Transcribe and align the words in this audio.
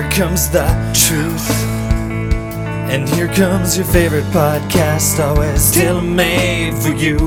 wisdom. 0.00 0.08
And 0.08 0.08
here 0.08 0.26
comes 0.26 0.50
the 0.50 0.66
truth. 0.94 1.50
And 2.90 3.08
here 3.08 3.28
comes 3.28 3.76
your 3.76 3.86
favorite 3.86 4.24
podcast, 4.24 5.20
always 5.20 5.70
tailor 5.72 6.00
made 6.02 6.74
for 6.74 6.90
you. 6.90 7.18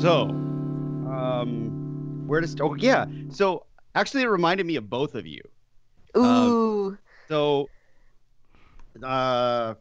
So, 0.00 0.28
um, 1.08 2.24
where 2.26 2.40
to 2.40 2.46
start? 2.48 2.70
Oh, 2.70 2.74
yeah. 2.74 3.06
So, 3.30 3.66
actually, 3.94 4.22
it 4.22 4.28
reminded 4.28 4.66
me 4.66 4.76
of 4.76 4.88
both 4.88 5.14
of 5.14 5.26
you. 5.26 5.42
Ooh. 6.16 6.96
So, 7.28 7.68
uh, 9.02 9.74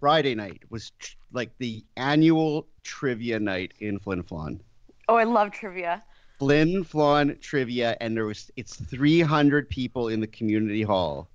Friday 0.00 0.34
night 0.34 0.62
was 0.70 0.90
tr- 0.98 1.16
like 1.32 1.50
the 1.58 1.84
annual 1.96 2.66
trivia 2.82 3.40
night 3.40 3.72
in 3.80 3.98
Flin 3.98 4.22
Flon. 4.22 4.60
oh, 5.08 5.16
I 5.16 5.24
love 5.24 5.50
trivia. 5.50 6.02
Flin 6.38 6.84
Flon 6.84 7.40
trivia, 7.40 7.96
and 8.00 8.16
there 8.16 8.24
was 8.24 8.50
it's 8.56 8.76
300 8.76 9.68
people 9.68 10.08
in 10.08 10.20
the 10.20 10.26
community 10.26 10.82
hall. 10.82 11.28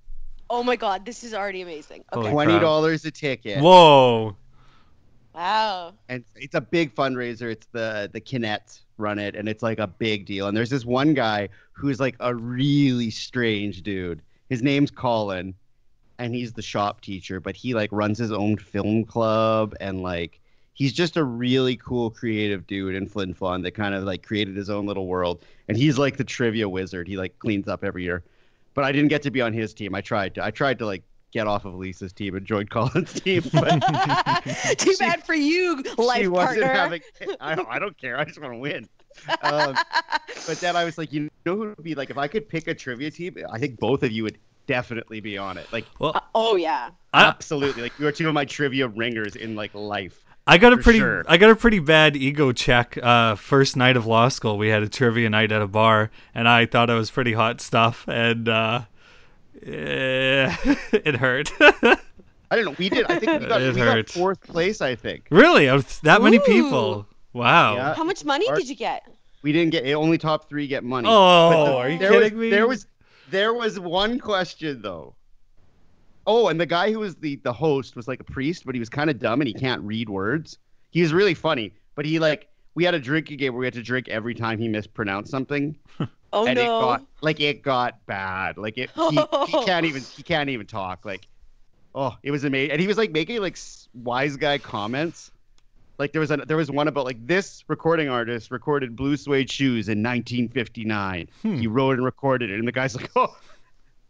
Oh 0.50 0.62
my 0.62 0.76
god, 0.76 1.06
this 1.06 1.22
is 1.24 1.32
already 1.32 1.62
amazing. 1.62 2.04
Okay. 2.12 2.30
Twenty 2.30 2.58
dollars 2.58 3.04
a 3.04 3.10
ticket, 3.10 3.62
Whoa. 3.62 4.36
Wow. 5.32 5.94
and 6.08 6.24
it's 6.34 6.56
a 6.56 6.60
big 6.60 6.94
fundraiser. 6.94 7.52
It's 7.52 7.66
the 7.72 8.10
the 8.12 8.20
Kinet 8.20 8.80
run 8.98 9.18
it, 9.18 9.36
and 9.36 9.48
it's 9.48 9.62
like 9.62 9.78
a 9.78 9.86
big 9.86 10.26
deal. 10.26 10.48
And 10.48 10.56
there's 10.56 10.70
this 10.70 10.84
one 10.84 11.14
guy 11.14 11.48
who's 11.72 12.00
like 12.00 12.16
a 12.20 12.34
really 12.34 13.10
strange 13.10 13.82
dude. 13.82 14.22
His 14.48 14.60
name's 14.60 14.90
Colin, 14.90 15.54
and 16.18 16.34
he's 16.34 16.52
the 16.52 16.62
shop 16.62 17.00
teacher, 17.00 17.38
but 17.40 17.54
he 17.54 17.74
like 17.74 17.90
runs 17.92 18.18
his 18.18 18.32
own 18.32 18.56
film 18.56 19.04
club 19.04 19.74
and 19.80 20.02
like 20.02 20.40
he's 20.80 20.94
just 20.94 21.18
a 21.18 21.22
really 21.22 21.76
cool 21.76 22.08
creative 22.08 22.66
dude 22.66 22.94
in 22.94 23.06
Flin 23.06 23.34
Flon 23.34 23.62
that 23.64 23.72
kind 23.72 23.94
of 23.94 24.02
like 24.04 24.22
created 24.22 24.56
his 24.56 24.70
own 24.70 24.86
little 24.86 25.06
world. 25.06 25.42
And 25.68 25.76
he's 25.76 25.98
like 25.98 26.16
the 26.16 26.24
trivia 26.24 26.66
wizard. 26.70 27.06
He 27.06 27.18
like 27.18 27.38
cleans 27.38 27.68
up 27.68 27.84
every 27.84 28.02
year. 28.02 28.22
But 28.72 28.84
I 28.84 28.92
didn't 28.92 29.08
get 29.08 29.20
to 29.24 29.30
be 29.30 29.42
on 29.42 29.52
his 29.52 29.74
team. 29.74 29.94
I 29.94 30.00
tried 30.00 30.34
to. 30.36 30.44
I 30.44 30.50
tried 30.50 30.78
to 30.78 30.86
like 30.86 31.02
get 31.32 31.46
off 31.46 31.66
of 31.66 31.74
Lisa's 31.74 32.14
team 32.14 32.34
and 32.34 32.46
join 32.46 32.66
Colin's 32.74 33.12
team, 33.12 33.42
but 33.52 33.68
Too 34.78 34.94
bad 34.98 35.22
for 35.22 35.34
you, 35.34 35.82
life 35.98 36.22
she 36.22 36.28
wasn't 36.28 36.62
partner. 36.62 36.72
having. 36.72 37.02
I 37.40 37.54
don't, 37.54 37.68
I 37.68 37.78
don't 37.78 37.98
care. 37.98 38.18
I 38.18 38.24
just 38.24 38.40
want 38.40 38.54
to 38.54 38.58
win. 38.58 38.88
Um, 39.42 39.76
but 40.46 40.58
then 40.60 40.76
I 40.76 40.84
was 40.84 40.96
like, 40.96 41.12
you 41.12 41.28
know 41.44 41.56
who 41.56 41.58
would 41.76 41.82
be 41.82 41.94
like 41.94 42.08
if 42.08 42.16
I 42.16 42.26
could 42.26 42.48
pick 42.48 42.68
a 42.68 42.74
trivia 42.74 43.10
team? 43.10 43.36
I 43.52 43.58
think 43.58 43.78
both 43.78 44.02
of 44.02 44.12
you 44.12 44.22
would 44.22 44.38
definitely 44.66 45.20
be 45.20 45.36
on 45.36 45.58
it. 45.58 45.66
Like 45.72 45.84
Well, 45.98 46.12
Uh, 46.14 46.20
oh 46.34 46.56
yeah. 46.56 46.88
I, 47.12 47.24
absolutely. 47.24 47.82
Like 47.82 47.98
you 47.98 48.06
are 48.06 48.12
two 48.12 48.28
of 48.28 48.32
my 48.32 48.46
trivia 48.46 48.88
ringers 48.88 49.36
in 49.36 49.56
like 49.56 49.74
life. 49.74 50.24
I 50.46 50.58
got 50.58 50.72
a 50.72 50.78
pretty 50.78 50.98
sure. 50.98 51.24
I 51.28 51.36
got 51.36 51.50
a 51.50 51.56
pretty 51.56 51.78
bad 51.78 52.16
ego 52.16 52.52
check. 52.52 52.98
Uh, 53.00 53.34
first 53.36 53.76
night 53.76 53.96
of 53.96 54.06
law 54.06 54.28
school, 54.28 54.58
we 54.58 54.68
had 54.68 54.82
a 54.82 54.88
trivia 54.88 55.30
night 55.30 55.52
at 55.52 55.62
a 55.62 55.66
bar, 55.68 56.10
and 56.34 56.48
I 56.48 56.66
thought 56.66 56.90
I 56.90 56.94
was 56.94 57.10
pretty 57.10 57.32
hot 57.32 57.60
stuff, 57.60 58.04
and 58.08 58.48
uh, 58.48 58.82
eh, 59.62 60.54
it 60.92 61.16
hurt. 61.16 61.52
I 61.60 62.56
don't 62.56 62.64
know. 62.64 62.74
We 62.78 62.88
did. 62.88 63.06
I 63.10 63.18
think 63.18 63.42
we 63.42 63.46
got, 63.48 63.62
It 63.62 63.74
we 63.74 63.80
got 63.80 64.08
fourth 64.08 64.40
place. 64.42 64.80
I 64.80 64.96
think 64.96 65.26
really, 65.30 65.68
I 65.68 65.74
was- 65.74 66.00
that 66.00 66.20
many 66.22 66.38
Ooh. 66.38 66.40
people. 66.40 67.06
Wow. 67.32 67.76
Yeah. 67.76 67.94
How 67.94 68.02
much 68.02 68.24
money 68.24 68.48
Our- 68.48 68.56
did 68.56 68.68
you 68.68 68.74
get? 68.74 69.06
we 69.42 69.52
didn't 69.52 69.70
get 69.70 69.86
only 69.94 70.18
top 70.18 70.48
three 70.48 70.66
get 70.66 70.84
money. 70.84 71.08
Oh, 71.10 71.64
the- 71.64 71.72
are 71.76 71.88
you 71.88 71.98
kidding 71.98 72.20
was, 72.20 72.32
me? 72.32 72.50
There 72.50 72.66
was 72.66 72.86
there 73.30 73.54
was 73.54 73.78
one 73.78 74.18
question 74.18 74.82
though. 74.82 75.14
Oh, 76.32 76.46
and 76.46 76.60
the 76.60 76.66
guy 76.66 76.92
who 76.92 77.00
was 77.00 77.16
the 77.16 77.36
the 77.42 77.52
host 77.52 77.96
was 77.96 78.06
like 78.06 78.20
a 78.20 78.24
priest, 78.24 78.64
but 78.64 78.76
he 78.76 78.78
was 78.78 78.88
kind 78.88 79.10
of 79.10 79.18
dumb 79.18 79.40
and 79.40 79.48
he 79.48 79.52
can't 79.54 79.82
read 79.82 80.08
words. 80.08 80.58
He 80.90 81.02
was 81.02 81.12
really 81.12 81.34
funny, 81.34 81.74
but 81.96 82.04
he 82.04 82.20
like 82.20 82.48
we 82.76 82.84
had 82.84 82.94
a 82.94 83.00
drinking 83.00 83.38
game 83.38 83.52
where 83.52 83.58
we 83.58 83.66
had 83.66 83.74
to 83.74 83.82
drink 83.82 84.08
every 84.08 84.34
time 84.36 84.56
he 84.60 84.68
mispronounced 84.68 85.28
something, 85.28 85.76
Oh 86.32 86.46
and 86.46 86.54
no. 86.54 86.62
it 86.62 86.66
got 86.66 87.06
like 87.20 87.40
it 87.40 87.62
got 87.62 88.06
bad. 88.06 88.58
Like 88.58 88.78
it, 88.78 88.90
he, 88.94 89.20
he 89.48 89.64
can't 89.64 89.84
even 89.86 90.02
he 90.02 90.22
can't 90.22 90.48
even 90.48 90.66
talk. 90.66 91.04
Like, 91.04 91.26
oh, 91.96 92.16
it 92.22 92.30
was 92.30 92.44
amazing, 92.44 92.70
and 92.70 92.80
he 92.80 92.86
was 92.86 92.96
like 92.96 93.10
making 93.10 93.40
like 93.40 93.58
wise 93.92 94.36
guy 94.36 94.58
comments. 94.58 95.32
Like 95.98 96.12
there 96.12 96.20
was 96.20 96.30
a, 96.30 96.36
there 96.36 96.56
was 96.56 96.70
one 96.70 96.86
about 96.86 97.06
like 97.06 97.26
this 97.26 97.64
recording 97.66 98.08
artist 98.08 98.52
recorded 98.52 98.94
blue 98.94 99.16
suede 99.16 99.50
shoes 99.50 99.88
in 99.88 99.98
1959. 100.00 101.28
Hmm. 101.42 101.56
He 101.56 101.66
wrote 101.66 101.96
and 101.96 102.04
recorded 102.04 102.50
it, 102.50 102.58
and 102.60 102.68
the 102.68 102.72
guy's 102.72 102.94
like, 102.94 103.10
"Oh, 103.16 103.36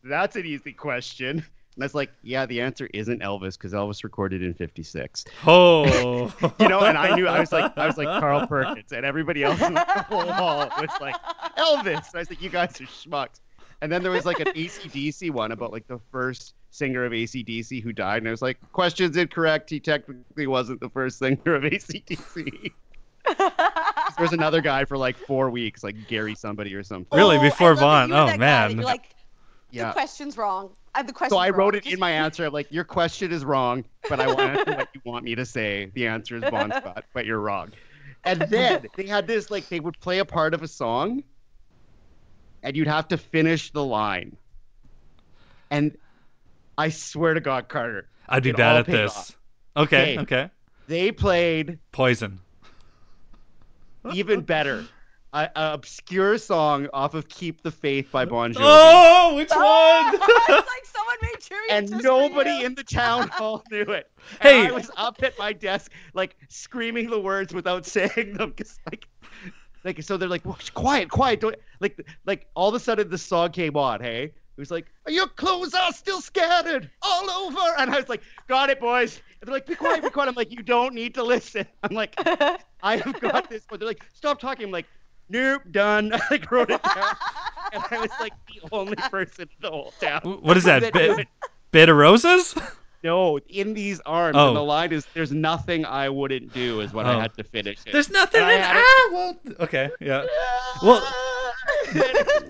that's 0.04 0.36
an 0.36 0.44
easy 0.44 0.74
question." 0.74 1.46
And 1.80 1.84
I 1.84 1.86
was 1.86 1.94
like, 1.94 2.10
"Yeah, 2.22 2.44
the 2.44 2.60
answer 2.60 2.90
isn't 2.92 3.22
Elvis 3.22 3.54
because 3.54 3.72
Elvis 3.72 4.04
recorded 4.04 4.42
in 4.42 4.52
'56." 4.52 5.24
Oh. 5.46 6.30
You 6.60 6.68
know, 6.68 6.80
and 6.80 6.98
I 6.98 7.16
knew 7.16 7.26
I 7.26 7.40
was 7.40 7.52
like 7.52 7.72
I 7.78 7.86
was 7.86 7.96
like 7.96 8.06
Carl 8.20 8.46
Perkins, 8.46 8.92
and 8.92 9.06
everybody 9.06 9.42
else 9.44 9.62
in 9.62 9.72
the 9.72 9.80
whole 9.80 10.30
hall 10.30 10.68
was 10.78 10.90
like 11.00 11.16
Elvis. 11.56 11.86
And 11.86 12.16
I 12.16 12.18
was 12.18 12.28
like, 12.28 12.42
"You 12.42 12.50
guys 12.50 12.78
are 12.82 12.84
schmucks." 12.84 13.40
And 13.80 13.90
then 13.90 14.02
there 14.02 14.12
was 14.12 14.26
like 14.26 14.40
an 14.40 14.48
ACDC 14.48 15.30
one 15.30 15.52
about 15.52 15.72
like 15.72 15.86
the 15.86 15.98
first 16.12 16.54
singer 16.70 17.06
of 17.06 17.12
ACDC 17.12 17.82
who 17.82 17.94
died, 17.94 18.18
and 18.18 18.28
I 18.28 18.30
was 18.30 18.42
like, 18.42 18.58
"Question's 18.72 19.16
incorrect. 19.16 19.70
He 19.70 19.80
technically 19.80 20.46
wasn't 20.46 20.80
the 20.80 20.90
first 20.90 21.18
singer 21.18 21.54
of 21.54 21.62
ACDC." 21.62 22.72
there 23.38 23.50
was 24.18 24.34
another 24.34 24.60
guy 24.60 24.84
for 24.84 24.98
like 24.98 25.16
four 25.16 25.48
weeks, 25.48 25.82
like 25.82 25.96
Gary 26.08 26.34
somebody 26.34 26.74
or 26.74 26.82
something. 26.82 27.06
Oh, 27.10 27.16
really? 27.16 27.38
Oh, 27.38 27.42
Before 27.42 27.72
I 27.72 27.80
Vaughn? 27.80 28.08
you 28.10 28.14
were 28.14 28.20
Oh, 28.20 28.26
that 28.26 28.32
guy 28.32 28.68
man. 28.68 28.76
Like, 28.76 29.14
Yeah. 29.72 29.88
the 29.88 29.92
question's 29.92 30.36
wrong. 30.36 30.70
I 30.94 31.02
the 31.02 31.12
question. 31.12 31.30
So 31.30 31.38
I 31.38 31.50
wrote 31.50 31.74
it 31.74 31.86
in 31.86 31.98
my 32.00 32.10
answer. 32.10 32.46
I'm 32.46 32.52
like, 32.52 32.70
your 32.72 32.84
question 32.84 33.30
is 33.32 33.44
wrong, 33.44 33.84
but 34.08 34.18
I 34.20 34.26
want 34.26 34.66
to 34.66 34.72
what 34.74 34.88
you 34.92 35.00
want 35.04 35.24
me 35.24 35.34
to 35.36 35.44
say. 35.46 35.90
The 35.94 36.06
answer 36.08 36.36
is 36.36 36.42
Bon 36.50 36.70
Scott, 36.70 37.04
but 37.14 37.26
you're 37.26 37.38
wrong. 37.40 37.70
And 38.24 38.40
then 38.42 38.86
they 38.96 39.06
had 39.06 39.26
this 39.26 39.50
like 39.50 39.68
they 39.68 39.80
would 39.80 39.98
play 40.00 40.18
a 40.18 40.24
part 40.24 40.52
of 40.52 40.62
a 40.62 40.68
song, 40.68 41.22
and 42.62 42.76
you'd 42.76 42.88
have 42.88 43.08
to 43.08 43.16
finish 43.16 43.70
the 43.70 43.84
line. 43.84 44.36
And 45.70 45.96
I 46.76 46.88
swear 46.88 47.34
to 47.34 47.40
God, 47.40 47.68
Carter, 47.68 48.08
I'd 48.28 48.42
be 48.42 48.52
bad 48.52 48.76
at 48.78 48.86
this. 48.86 49.16
off. 49.16 49.36
Okay, 49.76 50.18
Okay. 50.18 50.22
okay. 50.22 50.50
they 50.88 51.12
played 51.12 51.78
Poison. 51.92 52.40
even 54.12 54.40
better. 54.40 54.84
A, 55.32 55.48
a 55.54 55.74
obscure 55.74 56.38
song 56.38 56.88
off 56.92 57.14
of 57.14 57.28
"Keep 57.28 57.62
the 57.62 57.70
Faith" 57.70 58.10
by 58.10 58.24
Bon 58.24 58.52
Jovi. 58.52 58.60
Oh, 58.62 59.34
which 59.36 59.48
ah, 59.52 60.10
one? 60.10 60.14
it's 60.58 60.68
like 60.68 60.84
someone 60.84 61.16
made 61.22 61.40
trivia 61.40 61.76
and 61.76 61.88
just 61.88 62.00
for 62.00 62.06
nobody 62.08 62.50
you. 62.50 62.66
in 62.66 62.74
the 62.74 62.82
town 62.82 63.28
hall 63.32 63.62
knew 63.70 63.82
it. 63.82 64.10
Hey. 64.40 64.64
and 64.64 64.68
I 64.68 64.72
was 64.72 64.90
up 64.96 65.22
at 65.22 65.38
my 65.38 65.52
desk, 65.52 65.92
like 66.14 66.36
screaming 66.48 67.10
the 67.10 67.20
words 67.20 67.54
without 67.54 67.86
saying 67.96 68.34
them, 68.34 68.50
because 68.50 68.78
like, 68.90 69.06
like 69.84 70.02
so 70.02 70.16
they're 70.16 70.28
like, 70.28 70.42
quiet, 70.74 71.08
quiet, 71.10 71.40
don't 71.40 71.56
like, 71.78 72.04
like 72.26 72.46
all 72.54 72.68
of 72.68 72.74
a 72.74 72.80
sudden 72.80 73.08
the 73.08 73.18
song 73.18 73.50
came 73.52 73.76
on. 73.76 74.00
Hey, 74.00 74.24
it 74.24 74.58
was 74.58 74.72
like, 74.72 74.86
your 75.06 75.28
clothes 75.28 75.74
are 75.74 75.92
still 75.92 76.20
scattered 76.20 76.90
all 77.02 77.30
over, 77.30 77.60
and 77.78 77.90
I 77.90 77.96
was 77.96 78.08
like, 78.08 78.22
got 78.48 78.68
it, 78.68 78.80
boys. 78.80 79.22
And 79.40 79.48
they're 79.48 79.54
like, 79.54 79.66
be 79.66 79.74
quiet, 79.74 80.02
be 80.02 80.10
quiet. 80.10 80.28
I'm 80.28 80.34
like, 80.34 80.50
you 80.50 80.62
don't 80.62 80.94
need 80.94 81.14
to 81.14 81.22
listen. 81.22 81.66
I'm 81.82 81.94
like, 81.94 82.14
I 82.82 82.96
have 82.96 83.20
got 83.20 83.48
this. 83.48 83.62
But 83.68 83.80
they're 83.80 83.88
like, 83.88 84.04
stop 84.12 84.38
talking. 84.38 84.66
I'm 84.66 84.70
like, 84.70 84.86
nope, 85.30 85.62
done. 85.70 86.12
I 86.14 86.20
like 86.30 86.50
wrote 86.50 86.70
it 86.70 86.82
down, 86.82 87.16
and 87.72 87.82
I 87.90 87.98
was 88.00 88.10
like 88.20 88.32
the 88.46 88.68
only 88.72 88.96
person 88.96 89.42
in 89.44 89.48
the 89.60 89.70
whole 89.70 89.94
town. 90.00 90.20
What 90.42 90.56
is 90.56 90.64
that? 90.64 90.82
that 90.82 90.94
knew 90.94 91.16
Bit, 91.16 91.28
bit 91.72 91.88
of 91.88 91.96
roses? 91.96 92.54
No, 93.02 93.38
in 93.48 93.72
these 93.72 93.98
arms. 94.04 94.36
Oh. 94.38 94.48
And 94.48 94.56
the 94.56 94.60
oh. 94.60 94.64
line 94.66 94.92
is, 94.92 95.06
"There's 95.14 95.32
nothing 95.32 95.86
I 95.86 96.10
wouldn't 96.10 96.52
do," 96.52 96.80
is 96.82 96.92
what 96.92 97.06
Oh. 97.06 97.16
I 97.18 97.22
had 97.22 97.34
to 97.38 97.44
finish 97.44 97.78
it. 97.86 97.92
There's 97.92 98.10
nothing 98.10 98.42
And 98.42 98.50
I 98.50 98.52
in 98.56 98.60
had 98.60 98.76
I 98.76 98.82
ah, 98.84 99.14
won't. 99.14 99.56
Okay, 99.60 99.88
yeah. 100.00 100.26
Well, 100.82 101.02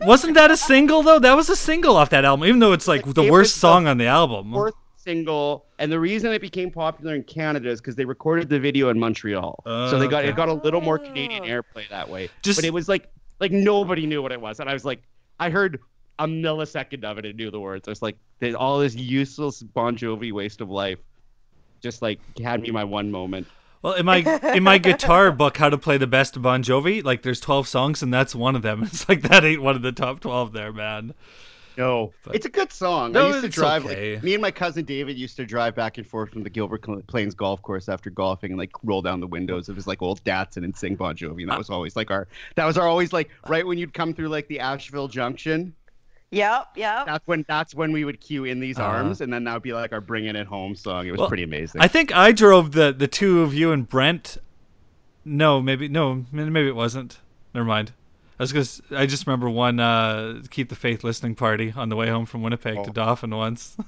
wasn't 0.06 0.34
that 0.34 0.50
a 0.50 0.56
single 0.56 1.04
though? 1.04 1.20
That 1.20 1.34
was 1.36 1.48
a 1.50 1.56
single 1.56 1.96
off 1.96 2.10
that 2.10 2.24
album, 2.24 2.48
even 2.48 2.58
though 2.58 2.72
it's 2.72 2.88
like 2.88 3.06
Like, 3.06 3.14
the 3.14 3.22
it 3.22 3.30
worst 3.30 3.54
was 3.54 3.54
the 3.54 3.60
song 3.60 3.86
on 3.86 3.98
the 3.98 4.06
album. 4.06 4.52
fourth 4.52 4.74
single, 5.10 5.66
and 5.78 5.90
the 5.90 5.98
reason 6.00 6.32
it 6.32 6.40
became 6.40 6.70
popular 6.70 7.14
in 7.14 7.22
Canada 7.24 7.68
is 7.70 7.80
because 7.80 7.96
they 7.96 8.04
recorded 8.04 8.48
the 8.48 8.60
video 8.60 8.88
in 8.90 8.98
Montreal, 8.98 9.54
so 9.84 9.98
they 9.98 10.08
got 10.08 10.24
Okay. 10.24 10.28
it 10.28 10.36
got 10.36 10.48
a 10.48 10.54
little 10.54 10.80
more 10.80 10.98
Canadian 10.98 11.42
Oh. 11.42 11.46
airplay 11.46 11.88
that 11.90 12.08
way. 12.08 12.30
Just 12.42 12.58
But 12.58 12.64
it 12.64 12.72
was 12.72 12.88
like 12.88 13.08
like 13.40 13.52
nobody 13.52 14.06
knew 14.06 14.22
what 14.22 14.32
it 14.32 14.40
was, 14.40 14.60
and 14.60 14.68
I 14.68 14.72
was 14.72 14.84
like, 14.84 15.02
I 15.38 15.50
heard 15.50 15.78
a 16.18 16.26
millisecond 16.26 17.04
of 17.04 17.18
it 17.18 17.24
and 17.26 17.36
knew 17.36 17.50
the 17.50 17.60
words. 17.60 17.88
I 17.88 17.90
was 17.90 18.02
like, 18.02 18.16
all 18.56 18.78
this 18.78 18.94
useless 18.94 19.62
Bon 19.62 19.96
Jovi 19.96 20.32
waste 20.32 20.60
of 20.60 20.68
life, 20.70 20.98
just 21.82 22.02
like 22.02 22.20
had 22.42 22.60
me 22.60 22.70
my 22.70 22.84
one 22.84 23.10
moment. 23.10 23.48
well, 23.82 23.94
in 23.94 24.04
my 24.04 24.18
in 24.52 24.62
my 24.62 24.78
guitar 24.78 25.32
book, 25.32 25.56
how 25.56 25.70
to 25.70 25.78
play 25.78 25.96
the 25.96 26.06
best 26.06 26.40
Bon 26.40 26.62
Jovi, 26.62 27.02
like 27.02 27.22
there's 27.22 27.40
12 27.40 27.66
songs 27.66 28.02
and 28.02 28.12
that's 28.12 28.34
one 28.34 28.54
of 28.56 28.62
them. 28.62 28.82
It's 28.84 29.08
like 29.08 29.22
that 29.22 29.44
ain't 29.44 29.62
one 29.62 29.76
of 29.76 29.82
the 29.82 29.92
top 29.92 30.20
12 30.20 30.52
there, 30.52 30.72
man. 30.72 31.14
No, 31.76 32.12
But- 32.24 32.34
it's 32.34 32.46
a 32.46 32.50
good 32.50 32.72
song. 32.72 33.12
No, 33.12 33.26
I 33.26 33.28
used 33.28 33.40
to 33.40 33.46
it's 33.46 33.54
drive. 33.56 33.84
okay. 33.86 34.14
Like, 34.14 34.22
me 34.22 34.34
and 34.34 34.42
my 34.42 34.50
cousin 34.50 34.84
David 34.84 35.16
used 35.18 35.36
to 35.36 35.46
drive 35.46 35.74
back 35.74 35.98
and 35.98 36.06
forth 36.06 36.30
from 36.30 36.42
the 36.42 36.50
Gilbert 36.50 36.82
Plains 37.06 37.34
golf 37.34 37.62
course 37.62 37.88
after 37.88 38.10
golfing 38.10 38.52
and 38.52 38.58
like 38.58 38.72
roll 38.82 39.02
down 39.02 39.20
the 39.20 39.26
windows 39.26 39.68
of 39.68 39.76
his 39.76 39.86
like 39.86 40.02
old 40.02 40.22
Datsun 40.24 40.64
and 40.64 40.76
sing 40.76 40.96
Bon 40.96 41.14
Jovi. 41.16 41.42
And 41.42 41.50
that 41.50 41.58
was 41.58 41.70
always 41.70 41.96
like 41.96 42.10
our. 42.10 42.28
That 42.56 42.64
was 42.66 42.76
our 42.76 42.86
always 42.86 43.12
like 43.12 43.30
right 43.48 43.66
when 43.66 43.78
you'd 43.78 43.94
come 43.94 44.14
through 44.14 44.28
like 44.28 44.48
the 44.48 44.60
Ashville 44.60 45.08
Junction. 45.08 45.74
Yep, 46.32 46.68
yep. 46.76 47.06
That's 47.06 47.26
when 47.26 47.44
that's 47.48 47.74
when 47.74 47.90
we 47.92 48.04
would 48.04 48.20
cue 48.20 48.44
in 48.44 48.60
these 48.60 48.78
Uh-huh. 48.78 48.88
arms, 48.88 49.20
and 49.20 49.32
then 49.32 49.42
that 49.44 49.54
would 49.54 49.62
be 49.64 49.72
like 49.72 49.92
our 49.92 50.00
bringing 50.00 50.36
it 50.36 50.46
home 50.46 50.76
song. 50.76 51.06
It 51.08 51.10
was 51.10 51.18
Well, 51.18 51.28
pretty 51.28 51.42
amazing. 51.42 51.80
I 51.80 51.88
think 51.88 52.14
I 52.14 52.30
drove 52.32 52.70
the 52.72 52.92
the 52.92 53.08
two 53.08 53.40
of 53.42 53.52
you 53.52 53.72
and 53.72 53.88
Brent. 53.88 54.36
No, 55.24 55.60
maybe 55.60 55.88
no, 55.88 56.24
maybe 56.32 56.68
it 56.68 56.76
wasn't. 56.76 57.18
Never 57.54 57.64
mind. 57.66 57.92
I 58.40 58.42
was 58.42 58.52
gonna. 58.54 58.60
s- 58.62 58.80
I 58.90 59.04
just 59.04 59.26
remember 59.26 59.50
one 59.50 59.78
uh, 59.80 60.40
keep 60.48 60.70
the 60.70 60.74
faith 60.74 61.04
listening 61.04 61.34
party 61.34 61.74
on 61.76 61.90
the 61.90 61.96
way 61.96 62.08
home 62.08 62.24
from 62.24 62.40
Winnipeg 62.42 62.74
to 62.84 62.88
Oh. 62.88 62.92
Dauphin 62.92 63.30
once. 63.36 63.76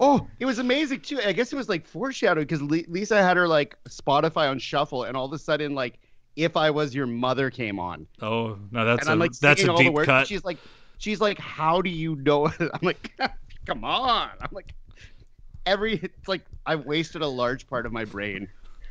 Oh, 0.00 0.28
it 0.38 0.44
was 0.44 0.60
amazing 0.60 1.00
too. 1.00 1.18
I 1.26 1.32
guess 1.32 1.52
it 1.52 1.56
was 1.56 1.68
like 1.68 1.84
foreshadowed 1.84 2.46
because 2.46 2.62
Lisa 2.62 3.20
had 3.20 3.36
her 3.36 3.48
like 3.48 3.74
Spotify 3.88 4.48
on 4.48 4.60
shuffle, 4.60 5.02
and 5.02 5.16
all 5.16 5.24
of 5.26 5.32
a 5.32 5.38
sudden, 5.40 5.74
like 5.74 5.98
"If 6.36 6.56
I 6.56 6.70
Was 6.70 6.94
Your 6.94 7.08
Mother" 7.08 7.50
came 7.50 7.80
on, 7.80 8.06
oh 8.22 8.56
no, 8.70 8.84
that's 8.84 9.00
and 9.00 9.08
a 9.08 9.12
I'm 9.12 9.18
like 9.18 9.32
that's 9.32 9.60
a 9.64 9.68
all 9.72 9.76
the 9.76 9.82
deep 9.82 9.92
words. 9.92 10.08
and 10.08 10.18
cut. 10.20 10.28
She's 10.28 10.44
like, 10.44 10.58
she's 10.98 11.20
like, 11.20 11.40
"How 11.40 11.82
do 11.82 11.90
you 11.90 12.14
know?" 12.14 12.46
I'm 12.60 12.68
like, 12.82 13.10
"Come 13.66 13.82
on!" 13.82 14.28
I'm 14.40 14.50
like, 14.52 14.72
every 15.66 15.94
it's 15.94 16.28
like 16.28 16.42
I've 16.64 16.86
wasted 16.86 17.22
a 17.22 17.26
large 17.26 17.66
part 17.66 17.84
of 17.84 17.90
my 17.90 18.04
brain 18.04 18.48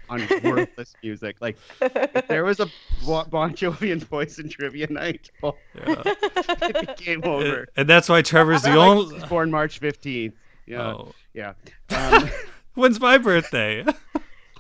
on 0.09 0.27
worthless 0.43 0.93
music. 1.03 1.37
Like, 1.41 1.57
if 1.81 2.27
there 2.27 2.43
was 2.45 2.59
a 2.59 2.67
Bon 3.05 3.27
Bon 3.29 3.53
Jovi 3.53 3.91
and 3.91 4.07
Poison 4.09 4.49
trivia 4.49 4.87
night, 4.89 5.29
oh, 5.43 5.55
Yeah. 5.75 6.01
it 6.05 6.97
became 6.97 7.21
over. 7.23 7.57
And- 7.59 7.67
and 7.77 7.89
that's 7.89 8.09
why 8.09 8.21
Trevor's 8.21 8.61
the 8.63 8.69
Not 8.75 8.77
like 8.77 8.89
only. 8.89 9.19
he 9.19 9.25
born 9.27 9.51
March 9.51 9.79
15th. 9.79 10.33
Yeah, 10.65 10.81
Oh. 10.81 11.13
yeah. 11.33 11.53
Um, 11.89 12.29
When's 12.73 12.99
my 12.99 13.17
birthday? 13.17 13.85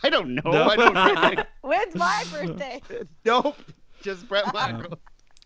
I 0.03 0.09
don't 0.09 0.35
know. 0.35 0.41
No. 0.45 0.63
I 0.63 0.75
don't 0.75 0.93
know. 0.93 1.43
When's 1.61 1.95
my 1.95 2.23
birthday? 2.31 2.81
nope. 3.25 3.57
Just 4.01 4.27
Bret 4.29 4.53
Michael. 4.53 4.97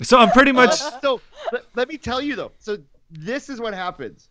so 0.02 0.18
I'm 0.18 0.30
pretty 0.32 0.52
much. 0.52 0.82
Uh, 0.82 1.00
so 1.02 1.22
let, 1.52 1.64
let 1.76 1.90
me 1.90 1.98
tell 1.98 2.22
you 2.22 2.36
though. 2.36 2.52
So 2.60 2.78
this 3.10 3.50
is 3.50 3.60
what 3.60 3.74
happens. 3.74 4.28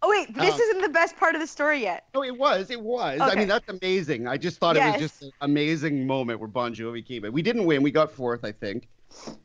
Oh 0.00 0.10
wait, 0.10 0.32
this 0.32 0.54
Um, 0.54 0.60
isn't 0.60 0.80
the 0.82 0.88
best 0.88 1.16
part 1.16 1.34
of 1.34 1.40
the 1.40 1.46
story 1.46 1.82
yet. 1.82 2.04
No, 2.14 2.22
it 2.22 2.36
was. 2.36 2.70
It 2.70 2.80
was. 2.80 3.20
I 3.20 3.34
mean, 3.34 3.48
that's 3.48 3.68
amazing. 3.68 4.28
I 4.28 4.36
just 4.36 4.58
thought 4.58 4.76
it 4.76 4.84
was 4.84 5.00
just 5.00 5.22
an 5.22 5.32
amazing 5.40 6.06
moment 6.06 6.38
where 6.38 6.48
Bon 6.48 6.74
Jovi 6.74 7.04
came 7.04 7.24
in. 7.24 7.32
We 7.32 7.42
didn't 7.42 7.64
win. 7.64 7.82
We 7.82 7.90
got 7.90 8.12
fourth, 8.12 8.44
I 8.44 8.52
think. 8.52 8.88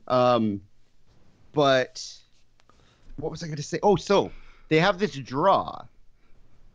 Um, 0.08 0.62
but 1.54 2.06
what 3.18 3.32
was 3.32 3.42
I 3.42 3.48
going 3.48 3.58
to 3.58 3.64
say? 3.64 3.80
Oh, 3.82 3.96
so 3.96 4.32
they 4.70 4.80
have 4.80 5.00
this 5.00 5.16
draw, 5.16 5.86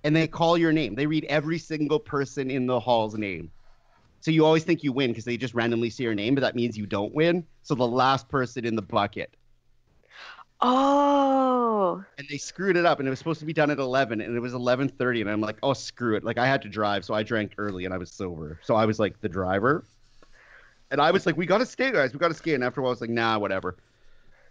and 0.02 0.14
they 0.14 0.26
call 0.26 0.58
your 0.58 0.72
name. 0.72 0.96
They 0.96 1.06
read 1.06 1.24
every 1.24 1.58
single 1.58 2.00
person 2.00 2.50
in 2.50 2.66
the 2.66 2.80
hall's 2.80 3.16
name. 3.16 3.50
So 4.20 4.32
you 4.32 4.44
always 4.44 4.64
think 4.64 4.82
you 4.82 4.92
win 4.92 5.10
because 5.10 5.24
they 5.24 5.36
just 5.36 5.54
randomly 5.54 5.90
see 5.90 6.02
your 6.02 6.14
name, 6.14 6.34
but 6.34 6.40
that 6.40 6.56
means 6.56 6.76
you 6.76 6.86
don't 6.86 7.14
win. 7.14 7.46
So 7.62 7.76
the 7.76 7.86
last 7.86 8.28
person 8.28 8.64
in 8.64 8.74
the 8.74 8.82
bucket. 8.82 9.36
Oh. 10.60 12.04
and 12.18 12.26
they 12.28 12.36
screwed 12.36 12.76
it 12.76 12.84
up 12.84 12.98
and 12.98 13.06
it 13.06 13.10
was 13.10 13.18
supposed 13.18 13.40
to 13.40 13.46
be 13.46 13.52
done 13.52 13.70
at 13.70 13.78
11 13.78 14.20
and 14.20 14.36
it 14.36 14.40
was 14.40 14.52
11:30 14.54 15.20
and 15.20 15.30
I'm 15.30 15.40
like 15.40 15.58
oh 15.62 15.72
screw 15.72 16.16
it 16.16 16.24
like 16.24 16.36
I 16.38 16.46
had 16.46 16.62
to 16.62 16.68
drive 16.68 17.04
so 17.04 17.14
I 17.14 17.22
drank 17.22 17.52
early 17.58 17.84
and 17.84 17.94
I 17.94 17.98
was 17.98 18.10
sober 18.10 18.58
so 18.62 18.74
I 18.74 18.84
was 18.84 18.98
like 18.98 19.20
the 19.20 19.28
driver 19.28 19.84
and 20.90 21.00
I 21.00 21.10
was 21.12 21.26
like 21.26 21.36
we 21.36 21.46
got 21.46 21.58
to 21.58 21.66
stay 21.66 21.92
guys 21.92 22.12
we 22.12 22.18
got 22.18 22.28
to 22.28 22.34
stay 22.34 22.54
and 22.54 22.64
after 22.64 22.80
a 22.80 22.82
while 22.82 22.90
I 22.90 22.92
was 22.94 23.00
like 23.00 23.10
nah 23.10 23.38
whatever 23.38 23.76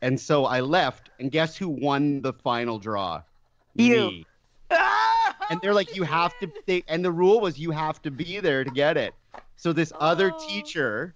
and 0.02 0.18
so 0.20 0.46
I 0.46 0.62
left 0.62 1.10
and 1.20 1.30
guess 1.32 1.58
who 1.58 1.68
won 1.68 2.22
the 2.22 2.32
final 2.34 2.80
draw 2.80 3.22
You. 3.76 4.12
Me. 4.12 4.26
and 5.50 5.60
they're 5.62 5.74
like 5.74 5.94
you 5.96 6.04
have 6.04 6.38
to 6.40 6.50
they, 6.68 6.84
and 6.88 7.04
the 7.04 7.12
rule 7.12 7.42
was 7.42 7.58
you 7.60 7.72
have 7.72 8.02
to 8.04 8.12
be 8.12 8.40
there 8.40 8.64
to 8.64 8.72
get 8.72 8.96
it 8.98 9.14
so 9.58 9.74
this 9.74 9.92
other 10.00 10.32
Oh. 10.34 10.48
teacher 10.48 11.16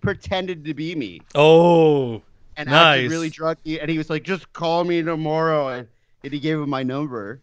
pretended 0.00 0.64
to 0.64 0.74
be 0.74 0.94
me 0.96 1.20
Oh. 1.34 2.22
And 2.56 2.68
acted 2.68 3.02
Nice. 3.02 3.10
really 3.10 3.30
drunky. 3.30 3.80
And 3.80 3.90
he 3.90 3.98
was 3.98 4.10
like, 4.10 4.22
"Just 4.22 4.52
call 4.52 4.84
me 4.84 5.02
tomorrow." 5.02 5.68
And, 5.68 5.88
and 6.24 6.32
he 6.32 6.40
gave 6.40 6.58
him 6.58 6.70
my 6.70 6.82
number, 6.82 7.40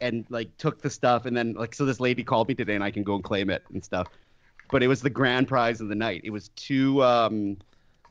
and 0.00 0.24
like 0.28 0.56
took 0.58 0.82
the 0.82 0.90
stuff. 0.90 1.26
And 1.26 1.36
then 1.36 1.54
like, 1.54 1.74
so 1.74 1.84
this 1.84 2.00
lady 2.00 2.24
called 2.24 2.48
me 2.48 2.54
today, 2.54 2.74
and 2.74 2.84
I 2.84 2.90
can 2.90 3.02
go 3.02 3.14
and 3.14 3.24
claim 3.24 3.50
it 3.50 3.62
and 3.72 3.84
stuff. 3.84 4.08
But 4.70 4.82
it 4.82 4.88
was 4.88 5.02
the 5.02 5.10
grand 5.10 5.48
prize 5.48 5.80
of 5.80 5.88
the 5.88 5.94
night. 5.94 6.22
It 6.24 6.30
was 6.30 6.48
two. 6.56 7.02
Um, 7.02 7.58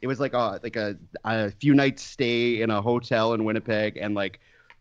it 0.02 0.08
was 0.08 0.20
like 0.20 0.34
a 0.34 0.60
like 0.62 0.76
a, 0.76 0.98
a 1.24 1.52
few 1.52 1.74
nights 1.74 2.04
stay 2.04 2.62
in 2.62 2.70
a 2.70 2.82
hotel 2.82 3.34
in 3.34 3.44
Winnipeg, 3.46 3.98
and 3.98 4.16
like 4.16 4.40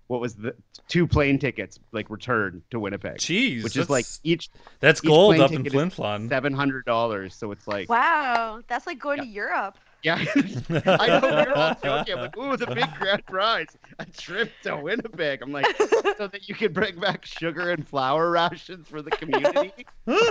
what 0.08 0.20
was 0.20 0.34
the 0.34 0.54
two 0.88 1.06
plane 1.06 1.38
tickets 1.38 1.78
like 1.92 2.10
returned 2.10 2.62
to 2.70 2.78
Winnipeg, 2.78 3.16
Jeez. 3.18 3.62
which 3.64 3.76
is 3.76 3.88
like 3.88 4.04
each 4.24 4.50
that's 4.80 5.00
each 5.02 5.08
gold 5.08 5.30
plane 5.36 5.40
up 5.40 5.52
in 5.52 5.58
ticket 5.58 5.72
Flin 5.72 5.90
Flon. 5.90 6.28
seven 6.28 6.52
hundred 6.52 6.84
dollars. 6.84 7.34
So 7.34 7.50
it's 7.52 7.66
like 7.66 7.88
Wow, 7.88 8.60
that's 8.68 8.86
like 8.86 8.98
going 8.98 9.20
to 9.20 9.26
Europe. 9.26 9.78
Yeah, 10.02 10.16
I 10.84 11.20
know. 11.20 11.20
We 11.22 11.50
were 11.50 11.56
all 11.56 11.76
joking. 11.82 12.14
I'm 12.14 12.20
like, 12.20 12.36
ooh, 12.36 12.56
the 12.56 12.66
big 12.66 12.92
grand 12.98 13.24
prize, 13.26 13.68
a 14.00 14.06
trip 14.06 14.50
to 14.64 14.76
Winnipeg. 14.76 15.42
I'm 15.42 15.52
like, 15.52 15.76
so 16.18 16.26
that 16.26 16.48
you 16.48 16.56
can 16.56 16.72
bring 16.72 16.98
back 16.98 17.24
sugar 17.24 17.70
and 17.70 17.86
flour 17.86 18.30
rations 18.30 18.88
for 18.88 19.00
the 19.00 19.12
community, 19.12 19.72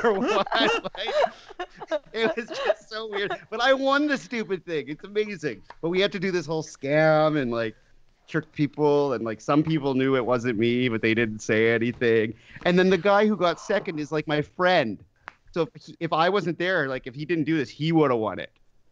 or 0.03 0.19
what? 0.19 0.47
Like, 0.53 1.99
it 2.11 2.35
was 2.35 2.47
just 2.47 2.89
so 2.89 3.07
weird. 3.09 3.33
But 3.49 3.61
I 3.61 3.73
won 3.73 4.07
the 4.07 4.17
stupid 4.17 4.65
thing. 4.65 4.89
It's 4.89 5.05
amazing. 5.05 5.61
But 5.81 5.89
we 5.89 6.01
had 6.01 6.11
to 6.11 6.19
do 6.19 6.31
this 6.31 6.45
whole 6.45 6.63
scam 6.63 7.41
and 7.41 7.49
like 7.49 7.75
trick 8.27 8.51
people, 8.51 9.13
and 9.13 9.23
like 9.23 9.39
some 9.39 9.63
people 9.63 9.93
knew 9.93 10.17
it 10.17 10.25
wasn't 10.25 10.59
me, 10.59 10.89
but 10.89 11.01
they 11.01 11.13
didn't 11.13 11.39
say 11.39 11.73
anything. 11.73 12.33
And 12.65 12.77
then 12.77 12.89
the 12.89 12.97
guy 12.97 13.25
who 13.25 13.37
got 13.37 13.57
second 13.57 14.01
is 14.01 14.11
like 14.11 14.27
my 14.27 14.41
friend. 14.41 15.01
So 15.53 15.69
if, 15.73 15.81
he, 15.81 15.95
if 16.01 16.11
I 16.11 16.27
wasn't 16.27 16.57
there, 16.57 16.89
like 16.89 17.07
if 17.07 17.15
he 17.15 17.23
didn't 17.23 17.45
do 17.45 17.57
this, 17.57 17.69
he 17.69 17.93
would 17.93 18.11
have 18.11 18.19
won 18.19 18.39
it. 18.39 18.51